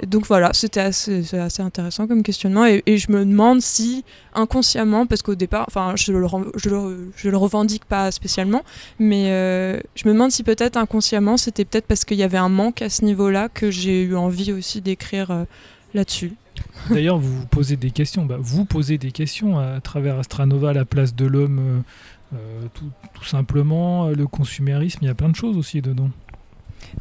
Donc 0.03 0.27
voilà, 0.27 0.51
c'était 0.53 0.81
assez, 0.81 1.23
intéressant 1.59 2.05
comme 2.07 2.21
questionnement. 2.21 2.65
Et, 2.65 2.83
et 2.85 2.97
je 2.97 3.11
me 3.11 3.25
demande 3.25 3.61
si 3.61 4.03
inconsciemment, 4.33 5.05
parce 5.05 5.21
qu'au 5.21 5.35
départ, 5.35 5.65
enfin, 5.67 5.93
je 5.95 6.11
le, 6.11 6.27
je, 6.55 6.69
le, 6.69 7.11
je 7.15 7.29
le 7.29 7.37
revendique 7.37 7.85
pas 7.85 8.11
spécialement, 8.11 8.63
mais 8.99 9.31
euh, 9.31 9.79
je 9.95 10.07
me 10.07 10.13
demande 10.13 10.31
si 10.31 10.43
peut-être 10.43 10.75
inconsciemment, 10.75 11.37
c'était 11.37 11.63
peut-être 11.63 11.87
parce 11.87 12.03
qu'il 12.03 12.17
y 12.17 12.23
avait 12.23 12.37
un 12.37 12.49
manque 12.49 12.81
à 12.81 12.89
ce 12.89 13.05
niveau-là 13.05 13.47
que 13.47 13.71
j'ai 13.71 14.03
eu 14.03 14.15
envie 14.15 14.51
aussi 14.51 14.81
d'écrire 14.81 15.31
euh, 15.31 15.43
là-dessus. 15.93 16.33
D'ailleurs, 16.89 17.17
vous 17.17 17.39
vous 17.39 17.45
posez 17.45 17.77
des 17.77 17.91
questions. 17.91 18.25
Bah, 18.25 18.37
vous 18.39 18.65
posez 18.65 18.97
des 18.97 19.11
questions 19.11 19.57
à 19.59 19.79
travers 19.79 20.19
Astranova, 20.19 20.73
la 20.73 20.85
place 20.85 21.15
de 21.15 21.25
l'homme, 21.25 21.83
euh, 22.33 22.37
tout, 22.73 22.89
tout 23.13 23.25
simplement, 23.25 24.09
le 24.09 24.27
consumérisme. 24.27 24.99
Il 25.01 25.07
y 25.07 25.11
a 25.11 25.15
plein 25.15 25.29
de 25.29 25.35
choses 25.35 25.57
aussi 25.57 25.81
dedans. 25.81 26.09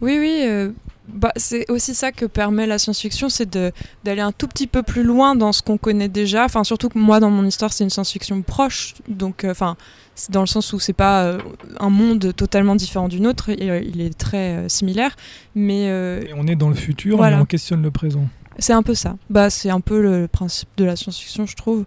Oui, 0.00 0.16
oui. 0.20 0.72
Bah, 1.08 1.32
c'est 1.36 1.70
aussi 1.70 1.94
ça 1.94 2.12
que 2.12 2.24
permet 2.24 2.66
la 2.66 2.78
science-fiction, 2.78 3.28
c'est 3.28 3.58
d'aller 4.04 4.20
un 4.22 4.32
tout 4.32 4.48
petit 4.48 4.66
peu 4.66 4.82
plus 4.82 5.02
loin 5.02 5.36
dans 5.36 5.52
ce 5.52 5.62
qu'on 5.62 5.76
connaît 5.78 6.08
déjà. 6.08 6.44
Enfin, 6.44 6.64
surtout 6.64 6.88
que 6.88 6.98
moi, 6.98 7.20
dans 7.20 7.30
mon 7.30 7.44
histoire, 7.44 7.72
c'est 7.72 7.84
une 7.84 7.90
science-fiction 7.90 8.40
proche. 8.42 8.94
Donc, 9.08 9.44
euh, 9.44 9.50
enfin, 9.50 9.76
c'est 10.14 10.30
dans 10.30 10.40
le 10.40 10.46
sens 10.46 10.72
où 10.72 10.80
c'est 10.80 10.92
pas 10.94 11.24
euh, 11.24 11.38
un 11.78 11.90
monde 11.90 12.34
totalement 12.34 12.74
différent 12.74 13.08
du 13.08 13.20
nôtre. 13.20 13.50
et, 13.50 13.70
euh, 13.70 13.80
il 13.82 14.00
est 14.00 14.16
très 14.16 14.68
similaire. 14.68 15.14
Mais 15.54 15.84
Et 15.84 16.32
on 16.36 16.46
est 16.46 16.56
dans 16.56 16.68
le 16.70 16.74
futur, 16.74 17.16
Voilà. 17.18 17.36
mais 17.36 17.42
on 17.42 17.46
questionne 17.46 17.82
le 17.82 17.90
présent. 17.90 18.26
c'est 18.58 18.72
un 18.72 18.82
peu 18.82 18.94
ça. 18.94 19.16
Bah, 19.28 19.50
c'est 19.50 19.70
un 19.70 19.80
peu 19.80 20.00
le 20.02 20.26
principe 20.28 20.68
de 20.78 20.84
la 20.84 20.96
science-fiction, 20.96 21.46
je 21.46 21.56
trouve. 21.56 21.84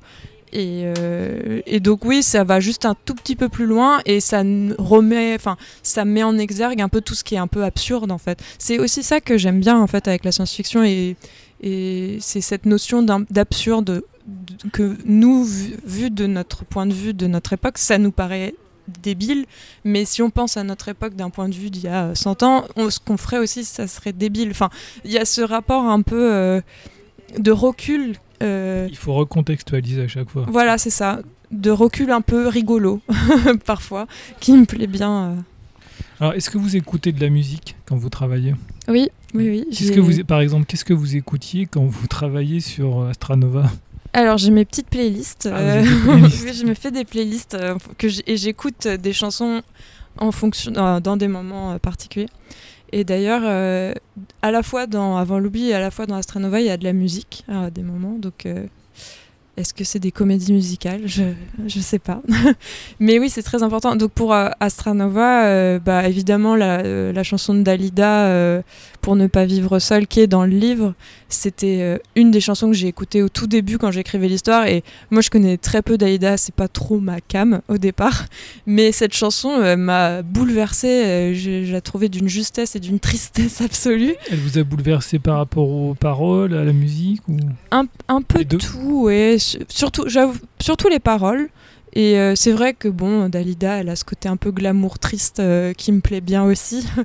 Et, 0.53 0.83
euh, 0.85 1.61
et 1.65 1.79
donc 1.79 2.05
oui, 2.05 2.23
ça 2.23 2.43
va 2.43 2.59
juste 2.59 2.85
un 2.85 2.95
tout 3.05 3.15
petit 3.15 3.35
peu 3.35 3.49
plus 3.49 3.65
loin 3.65 3.99
et 4.05 4.19
ça 4.19 4.43
remet, 4.77 5.35
enfin, 5.35 5.57
ça 5.83 6.05
met 6.05 6.23
en 6.23 6.37
exergue 6.37 6.81
un 6.81 6.89
peu 6.89 7.01
tout 7.01 7.15
ce 7.15 7.23
qui 7.23 7.35
est 7.35 7.39
un 7.39 7.47
peu 7.47 7.63
absurde 7.63 8.11
en 8.11 8.17
fait. 8.17 8.39
C'est 8.57 8.79
aussi 8.79 9.03
ça 9.03 9.19
que 9.19 9.37
j'aime 9.37 9.59
bien 9.59 9.79
en 9.79 9.87
fait 9.87 10.07
avec 10.07 10.23
la 10.23 10.31
science-fiction 10.31 10.83
et, 10.83 11.15
c'est 11.59 12.41
cette 12.41 12.67
notion 12.67 13.01
d'absurde 13.01 14.03
que 14.71 14.95
nous, 15.05 15.43
vu, 15.43 16.11
de 16.11 16.27
notre 16.27 16.65
point 16.65 16.85
de 16.85 16.93
vue 16.93 17.15
de 17.15 17.25
notre 17.25 17.53
époque, 17.53 17.79
ça 17.79 17.97
nous 17.97 18.11
paraît 18.11 18.53
débile, 19.01 19.45
mais 19.83 20.05
si 20.05 20.21
on 20.21 20.29
pense 20.29 20.55
à 20.55 20.63
notre 20.63 20.89
époque 20.89 21.15
d'un 21.15 21.31
point 21.31 21.49
de 21.49 21.55
vue 21.55 21.71
d'il 21.71 21.83
y 21.83 21.87
a 21.87 22.13
100 22.13 22.43
ans, 22.43 22.65
ce 22.77 22.99
qu'on 22.99 23.17
ferait 23.17 23.39
aussi, 23.39 23.65
ça 23.65 23.87
serait 23.87 24.13
débile. 24.13 24.51
Enfin, 24.51 24.69
il 25.03 25.11
y 25.11 25.17
a 25.17 25.25
ce 25.25 25.41
rapport 25.41 25.85
un 25.85 26.03
peu 26.03 26.31
euh, 26.31 26.61
de 27.37 27.51
recul. 27.51 28.17
Euh, 28.43 28.87
Il 28.89 28.97
faut 28.97 29.13
recontextualiser 29.13 30.03
à 30.03 30.07
chaque 30.07 30.29
fois. 30.29 30.45
voilà, 30.49 30.77
c'est 30.77 30.89
ça. 30.89 31.19
De 31.51 31.71
recul 31.71 32.11
un 32.11 32.21
peu 32.21 32.47
rigolo, 32.47 33.01
parfois, 33.65 34.05
qui 34.39 34.51
me 34.53 34.65
plaît 34.65 34.87
bien. 34.87 35.11
euh. 35.31 35.35
Alors, 36.19 36.33
est-ce 36.33 36.49
que 36.49 36.57
vous 36.57 36.75
écoutez 36.75 37.11
de 37.11 37.21
la 37.21 37.29
musique 37.29 37.75
quand 37.85 37.95
vous 37.95 38.09
travaillez? 38.09 38.53
Oui, 38.87 39.09
oui, 39.33 39.49
oui. 39.49 39.65
Qu'est-ce 39.69 39.89
j'ai- 39.89 39.95
que 39.95 39.99
vous, 40.01 40.23
par 40.25 40.41
exemple, 40.41 40.65
qu'est-ce 40.65 40.83
que 40.85 40.93
vous 40.93 41.15
écoutiez 41.15 41.65
quand 41.67 41.85
vous 41.85 42.07
travaillez 42.07 42.59
sur 42.59 43.01
euh, 43.01 43.09
Astranova? 43.11 43.71
Alors, 44.13 44.37
j'ai 44.37 44.51
mes 44.51 44.65
petites 44.65 44.89
playlists. 44.89 45.47
Ah, 45.51 45.57
euh, 45.57 45.83
playlists. 46.05 46.53
je 46.53 46.65
me 46.65 46.73
fais 46.73 46.91
des 46.91 47.05
playlists 47.05 47.55
que 47.97 48.07
et 48.25 48.35
j'écoute 48.37 48.87
des 48.87 49.13
chansons 49.13 49.61
en 50.17 50.31
fonction, 50.31 50.71
dans 50.71 51.17
des 51.17 51.27
moments 51.27 51.77
particuliers. 51.79 52.29
Et 52.91 53.03
d'ailleurs, 53.03 53.41
euh, 53.43 53.93
à 54.41 54.51
la 54.51 54.63
fois 54.63 54.87
dans 54.87 55.17
Avant 55.17 55.39
l'oubli 55.39 55.69
et 55.69 55.73
à 55.73 55.79
la 55.79 55.91
fois 55.91 56.05
dans 56.05 56.15
Astranova, 56.15 56.61
il 56.61 56.67
y 56.67 56.69
a 56.69 56.77
de 56.77 56.83
la 56.83 56.93
musique 56.93 57.43
à 57.47 57.69
des 57.69 57.83
moments. 57.83 58.17
Euh, 58.45 58.65
est-ce 59.57 59.73
que 59.73 59.83
c'est 59.83 59.99
des 59.99 60.11
comédies 60.11 60.53
musicales? 60.53 61.01
Je 61.07 61.23
ne 61.59 61.83
sais 61.83 61.97
pas. 61.97 62.21
Mais 62.99 63.17
oui, 63.17 63.29
c'est 63.29 63.41
très 63.41 63.63
important. 63.63 63.95
Donc 63.95 64.11
pour 64.11 64.31
euh, 64.31 64.49
Astranova, 64.59 65.47
euh, 65.47 65.79
bah, 65.79 66.07
évidemment, 66.07 66.55
la, 66.55 66.81
euh, 66.81 67.11
la, 67.11 67.23
chanson 67.23 67.55
de 67.55 67.63
Dalida, 67.63 68.27
euh, 68.27 68.61
Pour 69.01 69.15
ne 69.15 69.25
pas 69.25 69.45
vivre 69.45 69.79
seul, 69.79 70.05
qui 70.05 70.19
est 70.19 70.27
dans 70.27 70.43
le 70.45 70.51
livre, 70.51 70.93
c'était 71.27 71.99
une 72.15 72.29
des 72.29 72.39
chansons 72.39 72.67
que 72.67 72.75
j'ai 72.75 72.87
écoutées 72.87 73.23
au 73.23 73.29
tout 73.29 73.47
début 73.47 73.79
quand 73.79 73.89
j'écrivais 73.89 74.27
l'histoire. 74.27 74.67
Et 74.67 74.83
moi, 75.09 75.21
je 75.21 75.29
connais 75.31 75.57
très 75.57 75.81
peu 75.81 75.97
Dalida, 75.97 76.37
c'est 76.37 76.53
pas 76.53 76.67
trop 76.67 76.99
ma 76.99 77.19
cam 77.19 77.61
au 77.67 77.79
départ. 77.79 78.25
Mais 78.67 78.91
cette 78.91 79.13
chanson 79.13 79.75
m'a 79.75 80.21
bouleversée. 80.21 81.33
je, 81.33 81.63
je 81.63 81.73
la 81.73 81.81
trouvais 81.81 82.09
d'une 82.09 82.27
justesse 82.27 82.75
et 82.75 82.79
d'une 82.79 82.99
tristesse 82.99 83.61
absolue. 83.61 84.13
Elle 84.29 84.39
vous 84.39 84.59
a 84.59 84.63
bouleversé 84.63 85.17
par 85.17 85.37
rapport 85.37 85.69
aux 85.69 85.95
paroles, 85.95 86.53
à 86.53 86.63
la 86.63 86.73
musique 86.73 87.21
ou... 87.27 87.37
un, 87.71 87.85
un 88.07 88.21
peu 88.21 88.45
tout, 88.45 89.03
ouais. 89.05 89.37
Surtout, 89.69 90.07
surtout 90.59 90.87
les 90.89 90.99
paroles. 90.99 91.49
Et 91.93 92.19
euh, 92.19 92.35
c'est 92.35 92.51
vrai 92.51 92.73
que 92.73 92.87
bon, 92.87 93.27
Dalida, 93.29 93.77
elle 93.77 93.89
a 93.89 93.95
ce 93.95 94.05
côté 94.05 94.29
un 94.29 94.37
peu 94.37 94.51
glamour 94.51 94.99
triste 94.99 95.39
euh, 95.39 95.73
qui 95.73 95.91
me 95.91 96.01
plaît 96.01 96.21
bien 96.21 96.43
aussi. 96.43 96.85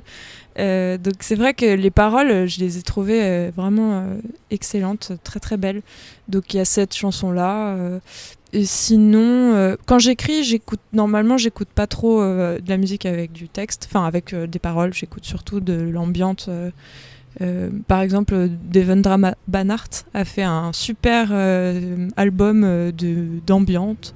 Euh, 0.59 0.99
donc 0.99 1.15
c'est 1.21 1.33
vrai 1.33 1.55
que 1.55 1.65
les 1.65 1.89
paroles, 1.89 2.47
je 2.47 2.59
les 2.59 2.77
ai 2.77 2.83
trouvées 2.83 3.49
vraiment 3.57 4.05
excellentes, 4.51 5.13
très 5.23 5.39
très 5.39 5.57
belles. 5.57 5.81
Donc 6.27 6.53
il 6.53 6.57
y 6.57 6.59
a 6.59 6.65
cette 6.65 6.93
chanson-là. 6.93 7.69
euh, 7.69 7.99
et 8.51 8.63
sinon, 8.65 9.75
quand 9.87 9.97
j'écris, 9.97 10.43
j'écoute 10.43 10.79
normalement, 10.93 11.39
j'écoute 11.39 11.69
pas 11.73 11.87
trop 11.87 12.21
de 12.21 12.69
la 12.69 12.77
musique 12.77 13.07
avec 13.07 13.31
du 13.31 13.49
texte, 13.49 13.87
enfin 13.89 14.05
avec 14.05 14.35
des 14.35 14.59
paroles. 14.59 14.93
J'écoute 14.93 15.25
surtout 15.25 15.59
de 15.59 15.73
l'ambiante. 15.73 16.51
Euh, 17.41 17.69
par 17.87 18.01
exemple, 18.01 18.49
Ma- 19.17 19.35
Banhart 19.47 19.89
a 20.13 20.25
fait 20.25 20.43
un 20.43 20.71
super 20.73 21.29
euh, 21.31 22.07
album 22.15 22.63
euh, 22.63 22.91
d'ambiante. 23.45 24.13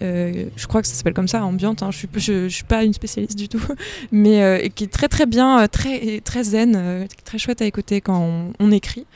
Euh, 0.00 0.44
je 0.54 0.66
crois 0.66 0.80
que 0.82 0.86
ça 0.86 0.94
s'appelle 0.94 1.14
comme 1.14 1.28
ça, 1.28 1.44
ambiante. 1.44 1.82
hein. 1.82 1.90
Je 1.90 1.98
je 2.20 2.48
suis 2.48 2.64
pas 2.64 2.84
une 2.84 2.92
spécialiste 2.92 3.36
du 3.36 3.48
tout, 3.48 3.60
mais 4.12 4.70
qui 4.74 4.84
est 4.84 4.92
très 4.92 5.08
très 5.08 5.26
bien, 5.26 5.66
très 5.66 6.20
très 6.20 6.44
zen, 6.44 7.06
très 7.24 7.38
chouette 7.38 7.62
à 7.62 7.64
écouter 7.66 8.00
quand 8.00 8.52
on, 8.60 8.70
écrit. 8.70 9.06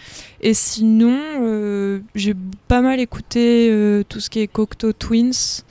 Et 0.41 0.55
sinon, 0.55 1.21
j'ai 2.15 2.35
pas 2.67 2.81
mal 2.81 2.99
écouté 2.99 3.71
tout 4.09 4.19
ce 4.19 4.29
qui 4.29 4.41
est 4.41 4.49
Cocteau 4.49 4.93
Twins 4.93 5.62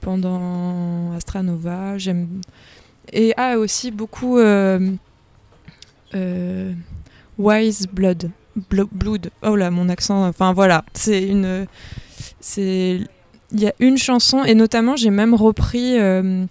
pendant 0.00 1.12
Astranova. 1.16 1.98
J'aime 1.98 2.28
et 3.12 3.32
ah 3.36 3.58
aussi 3.58 3.90
beaucoup. 3.90 4.38
Wise 7.38 7.86
Blood. 7.92 8.30
Blo- 8.70 8.88
Blood. 8.92 9.30
Oh 9.42 9.54
là, 9.56 9.70
mon 9.70 9.88
accent. 9.88 10.26
Enfin 10.26 10.52
voilà, 10.52 10.84
c'est 10.94 11.22
une. 11.22 11.66
C'est. 12.40 13.00
Il 13.52 13.60
y 13.60 13.66
a 13.68 13.74
une 13.78 13.96
chanson 13.96 14.42
et 14.44 14.54
notamment 14.54 14.96
j'ai 14.96 15.10
même 15.10 15.32
repris 15.34 15.96
euh, 15.98 16.46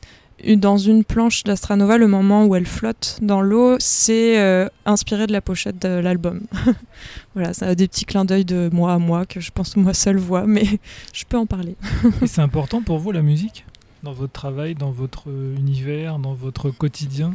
dans 0.56 0.78
une 0.78 1.04
planche 1.04 1.44
d'Astranova 1.44 1.98
le 1.98 2.08
moment 2.08 2.46
où 2.46 2.56
elle 2.56 2.66
flotte 2.66 3.18
dans 3.22 3.42
l'eau. 3.42 3.76
C'est 3.80 4.40
euh, 4.40 4.68
inspiré 4.86 5.28
de 5.28 5.34
la 5.34 5.42
pochette 5.42 5.82
de 5.82 5.90
l'album. 6.00 6.42
voilà, 7.36 7.54
ça 7.54 7.68
a 7.68 7.76
des 7.76 7.88
petits 7.90 8.06
clins 8.06 8.24
d'œil 8.24 8.46
de 8.46 8.70
moi 8.72 8.94
à 8.94 8.98
moi 8.98 9.26
que 9.26 9.42
je 9.42 9.52
pense 9.52 9.76
moi 9.76 9.94
seule 9.94 10.18
vois, 10.18 10.46
mais 10.46 10.64
je 11.14 11.26
peux 11.28 11.38
en 11.38 11.46
parler. 11.46 11.76
C'est 12.26 12.42
important 12.42 12.82
pour 12.82 13.00
vous 13.00 13.12
la 13.12 13.22
musique? 13.22 13.66
Dans 14.04 14.14
votre 14.14 14.34
travail, 14.34 14.76
dans 14.76 14.92
votre 14.92 15.24
euh, 15.30 15.56
univers, 15.58 16.18
dans 16.20 16.34
votre 16.34 16.70
quotidien? 16.70 17.34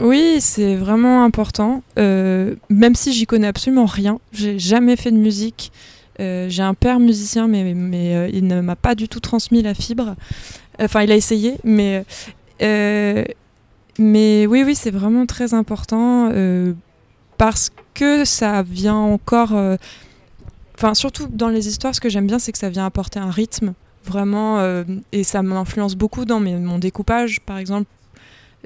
Oui, 0.00 0.36
c'est 0.40 0.76
vraiment 0.76 1.24
important. 1.24 1.82
Euh, 1.98 2.54
même 2.70 2.94
si 2.94 3.12
j'y 3.12 3.26
connais 3.26 3.48
absolument 3.48 3.86
rien, 3.86 4.20
j'ai 4.32 4.58
jamais 4.58 4.96
fait 4.96 5.10
de 5.10 5.16
musique. 5.16 5.72
Euh, 6.20 6.48
j'ai 6.48 6.62
un 6.62 6.74
père 6.74 7.00
musicien, 7.00 7.48
mais, 7.48 7.74
euh, 7.74 8.30
il 8.32 8.46
ne 8.46 8.60
m'a 8.60 8.76
pas 8.76 8.94
du 8.94 9.08
tout 9.08 9.20
transmis 9.20 9.62
la 9.62 9.74
fibre. 9.74 10.14
Enfin, 10.80 11.02
il 11.02 11.10
a 11.10 11.16
essayé, 11.16 11.56
mais 11.64 12.04
mais 14.00 14.46
oui, 14.46 14.62
oui, 14.64 14.76
c'est 14.76 14.92
vraiment 14.92 15.26
très 15.26 15.52
important 15.54 16.30
parce 17.36 17.70
que 17.94 18.24
ça 18.24 18.62
vient 18.62 18.94
encore. 18.94 19.52
Enfin, 20.76 20.94
surtout 20.94 21.26
dans 21.28 21.48
les 21.48 21.66
histoires, 21.66 21.94
ce 21.94 22.00
que 22.00 22.08
j'aime 22.08 22.28
bien, 22.28 22.38
c'est 22.38 22.52
que 22.52 22.58
ça 22.58 22.68
vient 22.68 22.86
apporter 22.86 23.18
un 23.18 23.30
rythme 23.30 23.74
vraiment, 24.04 24.62
et 25.10 25.24
ça 25.24 25.42
m'influence 25.42 25.96
beaucoup 25.96 26.24
dans 26.24 26.38
mon 26.38 26.78
découpage, 26.78 27.40
par 27.40 27.58
exemple 27.58 27.86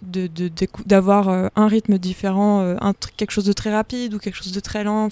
de- 0.01 0.27
de- 0.27 0.51
d'avoir 0.87 1.29
euh, 1.29 1.49
un 1.57 1.67
rythme 1.69 1.99
différent, 1.99 2.61
euh, 2.63 2.77
un 2.81 2.93
quelque 3.17 3.31
chose 3.31 3.45
de 3.45 3.53
très 3.53 3.73
rapide 3.73 4.15
ou 4.15 4.19
quelque 4.19 4.37
chose 4.37 4.53
de 4.53 4.61
très 4.61 4.85
lent. 4.85 5.09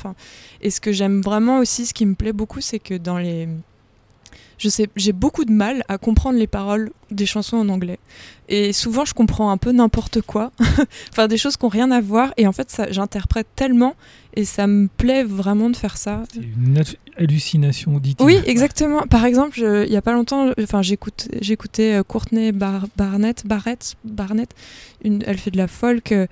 Et 0.63 0.71
ce 0.71 0.81
que 0.81 0.93
j'aime 0.93 1.21
vraiment 1.21 1.59
aussi, 1.59 1.87
ce 1.87 1.95
qui 1.95 2.07
me 2.07 2.15
plaît 2.15 2.33
beaucoup, 2.33 2.61
c'est 2.61 2.79
que 2.79 2.95
dans 2.95 3.19
les, 3.19 3.49
je 4.59 4.69
sais, 4.69 4.89
j'ai 4.97 5.13
beaucoup 5.13 5.45
de 5.45 5.53
mal 5.53 5.83
à 5.89 5.99
comprendre 5.99 6.39
les 6.39 6.47
paroles 6.47 6.91
des 7.11 7.27
chansons 7.27 7.57
en 7.57 7.69
anglais. 7.69 7.99
Et 8.49 8.73
souvent, 8.73 9.05
je 9.05 9.15
comprends 9.15 9.51
un 9.51 9.57
peu 9.57 9.73
n'importe 9.73 10.21
quoi, 10.23 10.53
enfin 11.13 11.29
des 11.29 11.37
choses 11.39 11.57
qui 11.57 11.65
n'ont 11.65 11.69
rien 11.71 11.91
à 11.91 12.01
voir. 12.01 12.33
Et 12.37 12.47
en 12.47 12.53
fait, 12.53 12.71
ça, 12.71 12.91
j'interprète 12.91 13.47
tellement, 13.57 13.95
et 14.35 14.45
ça 14.45 14.67
me 14.67 14.89
plaît 14.89 15.23
vraiment 15.25 15.71
de 15.71 15.77
faire 15.77 15.97
ça. 15.97 16.23
C'est 16.33 16.41
une 16.41 16.79
hallu- 16.79 16.97
hallucination 17.17 17.95
auditive. 17.97 18.25
Oui, 18.27 18.39
exactement. 18.47 19.03
Par 19.03 19.25
exemple, 19.25 19.57
je- 19.57 19.87
il 19.87 19.93
y 19.93 19.97
a 19.97 20.03
pas 20.03 20.13
longtemps, 20.13 20.51
enfin, 20.63 20.83
j'écoute, 20.83 21.29
j'écoutais 21.41 21.95
euh, 21.95 22.03
Courtney 22.03 22.53
Bar- 22.53 22.87
Barnett, 22.97 23.47
Barrett, 23.47 23.95
Barnett. 24.05 24.51
Une, 25.05 25.23
elle 25.27 25.39
fait 25.39 25.51
de 25.51 25.57
la 25.59 25.69
folk 25.69 26.13
euh, 26.13 26.27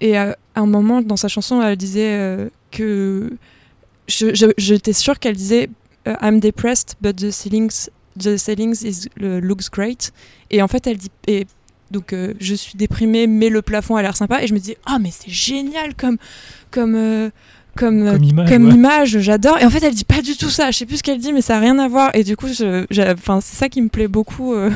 et 0.00 0.16
à 0.16 0.36
un 0.56 0.66
moment 0.66 1.00
dans 1.00 1.16
sa 1.16 1.28
chanson, 1.28 1.62
elle 1.62 1.76
disait 1.76 2.12
euh, 2.18 2.48
que 2.72 3.32
je- 4.08 4.34
je- 4.34 4.52
j'étais 4.58 4.92
sûre 4.92 5.18
qu'elle 5.20 5.36
disait 5.36 5.70
euh, 6.06 6.14
I'm 6.20 6.40
depressed, 6.40 6.96
but 7.00 7.14
the 7.16 7.30
ceilings, 7.30 7.88
the 8.18 8.36
ceilings 8.36 8.82
is 8.84 9.08
looks 9.18 9.68
great. 9.70 10.12
Et 10.50 10.62
en 10.62 10.68
fait, 10.68 10.86
elle 10.86 10.96
dit 10.98 11.10
et 11.26 11.46
donc 11.90 12.12
euh, 12.12 12.34
je 12.40 12.54
suis 12.54 12.74
déprimée, 12.76 13.26
mais 13.26 13.48
le 13.50 13.62
plafond 13.62 13.96
a 13.96 14.02
l'air 14.02 14.16
sympa. 14.16 14.42
Et 14.42 14.46
je 14.46 14.54
me 14.54 14.58
dis 14.58 14.76
ah 14.86 14.98
mais 14.98 15.10
c'est 15.12 15.30
génial 15.30 15.94
comme 15.94 16.16
comme 16.70 16.94
euh, 16.94 17.30
comme, 17.74 18.04
Comme 18.10 18.22
image. 18.22 18.48
comme 18.50 18.66
ouais. 18.68 18.74
image, 18.74 19.18
j'adore. 19.20 19.58
Et 19.58 19.64
en 19.64 19.70
fait, 19.70 19.82
elle 19.82 19.94
dit 19.94 20.04
pas 20.04 20.20
du 20.20 20.36
tout 20.36 20.50
ça. 20.50 20.70
Je 20.70 20.76
sais 20.76 20.84
plus 20.84 20.98
ce 20.98 21.02
qu'elle 21.02 21.18
dit, 21.18 21.32
mais 21.32 21.40
ça 21.40 21.56
a 21.56 21.60
rien 21.60 21.78
à 21.78 21.88
voir. 21.88 22.10
Et 22.14 22.22
du 22.22 22.36
coup, 22.36 22.48
je- 22.48 22.84
c'est 22.90 23.56
ça 23.56 23.70
qui 23.70 23.80
me 23.80 23.88
plaît 23.88 24.08
beaucoup 24.08 24.52
euh, 24.52 24.70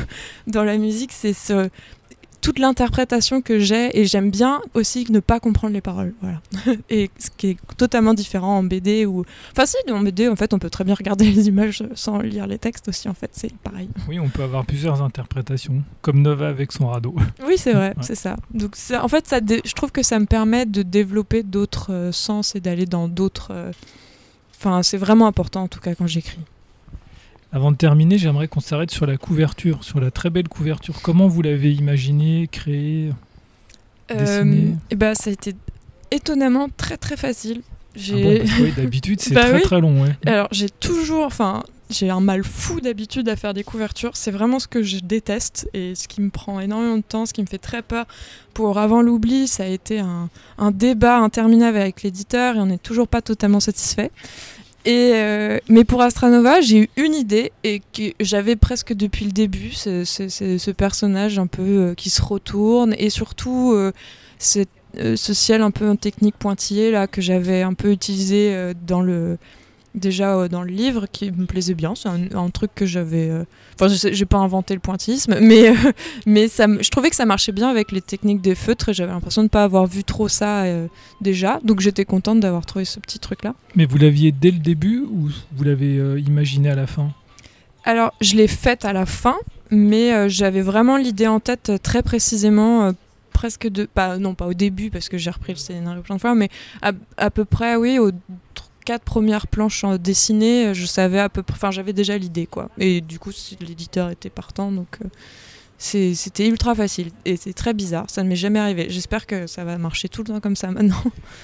dans 0.47 0.63
la 0.63 0.77
musique, 0.79 1.11
c'est 1.13 1.33
ce, 1.33 1.69
toute 2.47 2.59
l'interprétation 2.59 3.41
que 3.41 3.59
j'ai. 3.59 3.99
Et 3.99 4.05
j'aime 4.05 4.31
bien 4.31 4.61
aussi 4.73 5.05
ne 5.11 5.19
pas 5.19 5.41
comprendre 5.41 5.73
les 5.73 5.81
paroles. 5.81 6.13
Voilà. 6.21 6.39
et 6.89 7.09
ce 7.19 7.29
qui 7.35 7.47
est 7.49 7.57
totalement 7.75 8.13
différent 8.13 8.57
en 8.57 8.63
BD 8.63 9.05
ou, 9.05 9.25
enfin, 9.51 9.65
si, 9.65 9.75
en 9.91 9.99
BD, 9.99 10.29
en 10.29 10.37
fait, 10.37 10.53
on 10.53 10.59
peut 10.59 10.69
très 10.69 10.85
bien 10.85 10.95
regarder 10.95 11.29
les 11.29 11.49
images 11.49 11.83
sans 11.93 12.19
lire 12.21 12.47
les 12.47 12.57
textes 12.57 12.87
aussi. 12.87 13.09
En 13.09 13.13
fait, 13.13 13.31
c'est 13.33 13.53
pareil. 13.57 13.89
Oui, 14.07 14.17
on 14.17 14.29
peut 14.29 14.43
avoir 14.43 14.65
plusieurs 14.65 15.01
interprétations, 15.01 15.83
comme 16.01 16.21
Nova 16.21 16.47
avec 16.47 16.71
son 16.71 16.87
radeau. 16.87 17.13
Oui, 17.45 17.55
c'est 17.57 17.73
vrai, 17.73 17.89
Ouais. 17.89 17.93
c'est 18.03 18.15
ça. 18.15 18.37
Donc, 18.53 18.77
ça- 18.77 19.03
en 19.03 19.09
fait, 19.09 19.27
ça 19.27 19.41
dé- 19.41 19.61
je 19.65 19.73
trouve 19.73 19.91
que 19.91 20.03
ça 20.03 20.17
me 20.19 20.25
permet 20.25 20.65
de 20.65 20.83
développer 20.83 21.43
d'autres 21.43 21.91
euh, 21.91 22.11
sens 22.13 22.55
et 22.55 22.61
d'aller 22.61 22.85
dans 22.85 23.09
d'autres. 23.09 23.49
euh, 23.51 23.71
Enfin, 24.59 24.81
c'est 24.83 24.97
vraiment 24.97 25.27
important 25.27 25.63
en 25.63 25.67
tout 25.67 25.79
cas 25.79 25.93
quand 25.95 26.07
j'écris. 26.07 26.39
Avant 27.53 27.71
de 27.71 27.77
terminer, 27.77 28.17
j'aimerais 28.17 28.47
qu'on 28.47 28.59
s'arrête 28.59 28.91
sur 28.91 29.05
la 29.05 29.17
couverture, 29.17 29.83
sur 29.83 29.99
la 29.99 30.11
très 30.11 30.29
belle 30.29 30.47
couverture. 30.49 31.01
Comment 31.01 31.27
vous 31.27 31.41
l'avez 31.41 31.73
imaginée, 31.73 32.47
créée 32.51 33.11
Dessiner. 34.09 34.75
et 34.89 34.95
ben, 34.95 35.13
ça 35.15 35.29
a 35.29 35.33
été 35.33 35.53
étonnamment 36.11 36.67
très 36.75 36.97
très 36.97 37.17
facile. 37.17 37.61
Ah 37.65 37.71
J'ai 37.95 38.23
bon, 38.23 38.45
oui, 38.61 38.73
D'habitude, 38.75 39.19
c'est 39.21 39.33
Bah 39.33 39.41
très 39.45 39.53
oui. 39.55 39.61
très 39.63 39.81
long. 39.81 40.01
Ouais. 40.03 40.15
alors 40.25 40.47
j'ai 40.51 40.69
toujours, 40.69 41.25
enfin, 41.25 41.63
j'ai 41.89 42.09
un 42.09 42.19
mal 42.21 42.43
fou 42.43 42.79
d'habitude 42.79 43.27
à 43.27 43.35
faire 43.35 43.53
des 43.53 43.63
couvertures. 43.63 44.15
C'est 44.15 44.31
vraiment 44.31 44.59
ce 44.59 44.67
que 44.67 44.81
je 44.83 44.99
déteste 44.99 45.69
et 45.73 45.95
ce 45.95 46.07
qui 46.07 46.21
me 46.21 46.29
prend 46.29 46.59
énormément 46.59 46.97
de 46.97 47.01
temps, 47.01 47.25
ce 47.25 47.33
qui 47.33 47.41
me 47.41 47.47
fait 47.47 47.57
très 47.57 47.81
peur. 47.81 48.05
Pour 48.53 48.77
avant 48.77 49.01
l'oubli, 49.01 49.47
ça 49.47 49.63
a 49.63 49.67
été 49.67 49.99
un, 49.99 50.29
un 50.57 50.71
débat 50.71 51.17
interminable 51.19 51.77
avec 51.77 52.03
l'éditeur 52.03 52.55
et 52.55 52.59
on 52.59 52.65
n'est 52.67 52.77
toujours 52.77 53.07
pas 53.07 53.21
totalement 53.21 53.59
satisfait. 53.59 54.11
Euh, 54.87 55.57
mais 55.67 55.83
pour 55.83 56.01
Astranova, 56.01 56.61
j'ai 56.61 56.77
eu 56.83 56.89
une 56.97 57.13
idée 57.13 57.51
et 57.63 57.81
que 57.93 58.13
j'avais 58.21 58.55
presque 58.55 58.93
depuis 58.93 59.25
le 59.25 59.31
début, 59.31 59.71
ce, 59.71 60.05
ce- 60.05 60.71
personnage 60.71 61.39
un 61.39 61.47
peu 61.47 61.61
euh, 61.61 61.93
qui 61.93 62.09
se 62.09 62.21
retourne 62.21 62.95
et 62.97 63.09
surtout 63.09 63.73
euh, 63.73 63.91
ce 64.39 65.33
ciel 65.33 65.61
un 65.61 65.71
peu 65.71 65.89
en 65.89 65.95
technique 65.97 66.35
pointillé 66.37 66.91
là 66.91 67.07
que 67.07 67.21
j'avais 67.21 67.61
un 67.63 67.73
peu 67.73 67.91
utilisé 67.91 68.55
dans 68.87 69.01
le 69.01 69.37
déjà 69.97 70.35
euh, 70.35 70.47
dans 70.47 70.61
le 70.63 70.69
livre 70.71 71.05
qui 71.11 71.31
me 71.31 71.45
plaisait 71.45 71.73
bien. 71.73 71.93
C'est 71.95 72.09
un, 72.09 72.19
un 72.35 72.49
truc 72.49 72.71
que 72.75 72.85
j'avais. 72.85 73.29
euh, 73.29 73.43
Enfin, 73.79 73.87
je 73.93 74.09
j'ai 74.13 74.25
pas 74.25 74.37
inventé 74.37 74.73
le 74.73 74.79
pointillisme, 74.79 75.37
mais 75.41 75.69
euh, 75.69 75.73
mais 76.25 76.47
ça, 76.47 76.67
je 76.81 76.89
trouvais 76.89 77.09
que 77.09 77.15
ça 77.15 77.25
marchait 77.25 77.51
bien 77.51 77.69
avec 77.69 77.91
les 77.91 78.01
techniques 78.01 78.41
des 78.41 78.55
feutres 78.55 78.89
et 78.89 78.93
j'avais 78.93 79.11
l'impression 79.11 79.43
de 79.43 79.49
pas 79.49 79.63
avoir 79.63 79.85
vu 79.85 80.03
trop 80.03 80.27
ça 80.27 80.63
déjà. 81.21 81.59
Donc 81.63 81.79
j'étais 81.79 82.05
contente 82.05 82.39
d'avoir 82.39 82.65
trouvé 82.65 82.85
ce 82.85 82.99
petit 82.99 83.19
truc 83.19 83.43
là. 83.43 83.53
Mais 83.75 83.85
vous 83.85 83.97
l'aviez 83.97 84.31
dès 84.31 84.51
le 84.51 84.59
début 84.59 84.99
ou 85.01 85.29
vous 85.55 85.63
l'avez 85.63 86.19
imaginé 86.19 86.69
à 86.69 86.75
la 86.75 86.87
fin? 86.87 87.11
Alors, 87.83 88.11
je 88.19 88.35
l'ai 88.35 88.47
faite 88.47 88.83
à 88.83 88.91
la 88.91 89.05
fin, 89.05 89.35
mais 89.71 90.11
euh, 90.13 90.27
j'avais 90.27 90.61
vraiment 90.61 90.97
l'idée 90.97 91.27
en 91.27 91.39
tête 91.39 91.69
euh, 91.69 91.77
très 91.77 92.03
précisément 92.03 92.83
euh, 92.83 92.91
presque 93.31 93.67
de. 93.69 93.85
Pas, 93.85 94.17
non, 94.17 94.33
pas 94.35 94.45
au 94.47 94.53
début, 94.53 94.89
parce 94.89 95.07
que 95.07 95.17
j'ai 95.17 95.29
repris 95.29 95.53
le 95.53 95.57
scénario 95.57 96.01
plein 96.01 96.15
de 96.17 96.19
fois, 96.21 96.35
mais 96.35 96.49
à, 96.81 96.91
à 97.15 97.29
peu 97.29 97.45
près, 97.45 97.77
oui, 97.77 97.97
aux 97.97 98.11
quatre 98.87 99.03
premières 99.03 99.47
planches 99.47 99.83
en- 99.83 99.97
dessinées, 99.97 100.73
je 100.73 100.85
savais 100.85 101.19
à 101.19 101.29
peu 101.29 101.43
près. 101.43 101.55
Enfin, 101.57 101.71
j'avais 101.71 101.93
déjà 101.93 102.17
l'idée, 102.17 102.45
quoi. 102.47 102.69
Et 102.77 103.01
du 103.01 103.19
coup, 103.19 103.31
l'éditeur 103.61 104.09
était 104.09 104.29
partant, 104.31 104.71
donc. 104.71 104.87
euh, 105.03 105.07
c'était 105.79 106.47
ultra 106.47 106.73
facile 106.73 107.09
et 107.23 107.37
c'est 107.37 107.53
très 107.53 107.71
bizarre, 107.75 108.05
ça 108.09 108.23
ne 108.23 108.29
m'est 108.29 108.35
jamais 108.35 108.57
arrivé. 108.57 108.87
J'espère 108.89 109.27
que 109.27 109.45
ça 109.45 109.63
va 109.63 109.77
marcher 109.77 110.09
tout 110.09 110.21
le 110.23 110.29
temps 110.33 110.39
comme 110.39 110.55
ça 110.55 110.71
maintenant. 110.75 111.03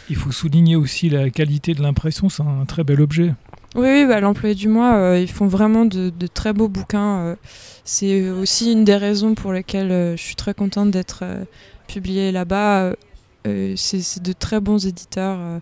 Il 0.09 0.15
faut 0.15 0.31
souligner 0.31 0.75
aussi 0.75 1.07
la 1.09 1.29
qualité 1.29 1.75
de 1.75 1.83
l'impression, 1.83 2.29
c'est 2.29 2.41
un 2.41 2.65
très 2.65 2.83
bel 2.83 2.99
objet. 2.99 3.33
Oui, 3.75 3.87
oui 3.91 4.05
bah, 4.07 4.19
l'employé 4.21 4.55
du 4.55 4.67
mois, 4.69 4.95
euh, 4.95 5.19
ils 5.19 5.29
font 5.29 5.45
vraiment 5.47 5.85
de, 5.85 6.09
de 6.09 6.25
très 6.27 6.51
beaux 6.53 6.67
bouquins. 6.67 7.19
euh. 7.19 7.35
c'est 7.85 8.29
aussi 8.31 8.71
une 8.71 8.85
des 8.85 8.95
raisons 8.95 9.35
pour 9.35 9.53
lesquelles 9.53 9.91
euh, 9.91 10.17
je 10.17 10.23
suis 10.23 10.35
très 10.35 10.55
contente 10.55 10.89
d'être 10.89 11.19
euh, 11.21 11.43
publiée 11.87 12.31
là-bas. 12.31 12.81
Euh, 12.85 12.93
euh, 13.45 13.73
c'est 13.77 14.23
de 14.23 14.33
très 14.33 14.59
bons 14.61 14.83
éditeurs 14.87 15.37
euh, 15.39 15.59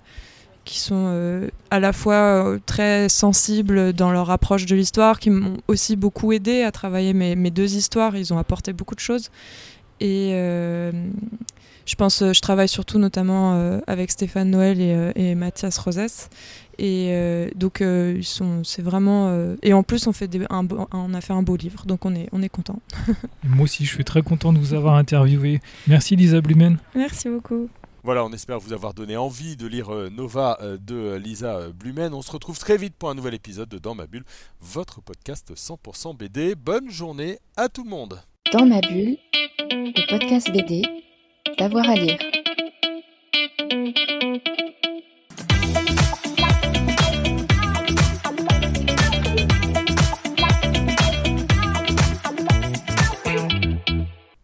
qui 0.66 0.80
sont 0.80 1.06
euh, 1.08 1.50
à 1.72 1.80
la 1.80 1.92
fois 1.94 2.14
euh, 2.16 2.60
très 2.66 3.10
sensibles 3.10 3.94
dans 3.94 4.12
leur 4.12 4.30
approche 4.30 4.66
de 4.66 4.76
l'histoire, 4.76 5.20
qui 5.20 5.30
m'ont 5.30 5.58
aussi 5.68 5.96
beaucoup 5.96 6.32
aidé 6.32 6.62
à 6.64 6.72
travailler 6.72 7.14
mes, 7.14 7.36
mes 7.36 7.52
deux 7.52 7.76
histoires. 7.76 8.16
Ils 8.16 8.34
ont 8.34 8.38
apporté 8.38 8.72
beaucoup 8.74 8.96
de 8.96 9.00
choses. 9.00 9.30
Et 10.00 10.32
euh, 10.34 10.92
je 11.86 11.96
pense, 11.96 12.22
euh, 12.22 12.34
je 12.34 12.42
travaille 12.42 12.68
surtout 12.68 12.98
notamment 13.00 13.54
euh, 13.56 13.80
avec 13.88 14.12
Stéphane 14.12 14.50
Noël 14.50 14.80
et, 14.82 14.94
euh, 14.94 15.12
et 15.16 15.36
Mathias 15.36 15.78
Rosès. 15.78 16.30
Et 16.80 17.10
euh, 17.12 17.50
donc, 17.56 17.82
euh, 17.82 18.16
ils 18.18 18.24
sont, 18.24 18.64
c'est 18.64 18.82
vraiment. 18.82 19.28
euh, 19.30 19.56
et 19.62 19.74
en 19.74 19.84
plus, 19.84 20.08
on, 20.08 20.14
fait 20.14 20.28
des, 20.28 20.42
un, 20.50 20.64
beau- 20.64 20.88
on 20.92 21.14
a 21.14 21.22
fait 21.22 21.34
un 21.34 21.44
beau 21.44 21.56
livre, 21.56 21.86
donc 21.86 22.06
on 22.06 22.16
est, 22.16 22.28
on 22.32 22.42
est 22.42 22.50
content. 22.50 22.80
Moi 23.44 23.64
aussi, 23.66 23.86
je 23.86 23.94
suis 23.94 24.04
très 24.06 24.22
content 24.24 24.54
de 24.54 24.58
vous 24.60 24.74
avoir 24.74 24.96
interviewé. 24.96 25.60
Merci 25.88 26.16
Lisa 26.16 26.42
Blumen. 26.42 26.78
Merci 26.96 27.30
beaucoup. 27.30 27.68
Voilà, 28.04 28.26
on 28.26 28.32
espère 28.32 28.60
vous 28.60 28.74
avoir 28.74 28.96
donné 28.96 29.16
envie 29.16 29.56
de 29.56 29.68
lire 29.68 29.94
euh, 29.94 30.10
Nova 30.10 30.58
euh, 30.62 30.78
de 30.78 30.96
euh, 30.96 31.20
Lisa 31.20 31.70
Blumen. 31.70 32.16
On 32.16 32.24
se 32.24 32.32
retrouve 32.32 32.58
très 32.58 32.76
vite 32.76 32.96
pour 32.98 33.12
un 33.12 33.14
nouvel 33.14 33.36
épisode 33.36 33.70
de 33.70 33.78
Dans 33.78 33.94
ma 33.94 34.08
bulle, 34.08 34.24
votre 34.60 35.02
podcast 35.02 35.54
100% 35.54 36.18
BD. 36.18 36.56
Bonne 36.56 36.90
journée 36.90 37.38
à 37.58 37.70
tout 37.70 37.84
le 37.84 37.92
monde. 37.92 38.20
Dans 38.52 38.66
ma 38.66 38.82
bulle, 38.82 39.18
le 39.60 40.10
podcast 40.10 40.52
BD, 40.52 40.82
d'avoir 41.60 41.88
à 41.88 41.96
lire. 41.96 42.18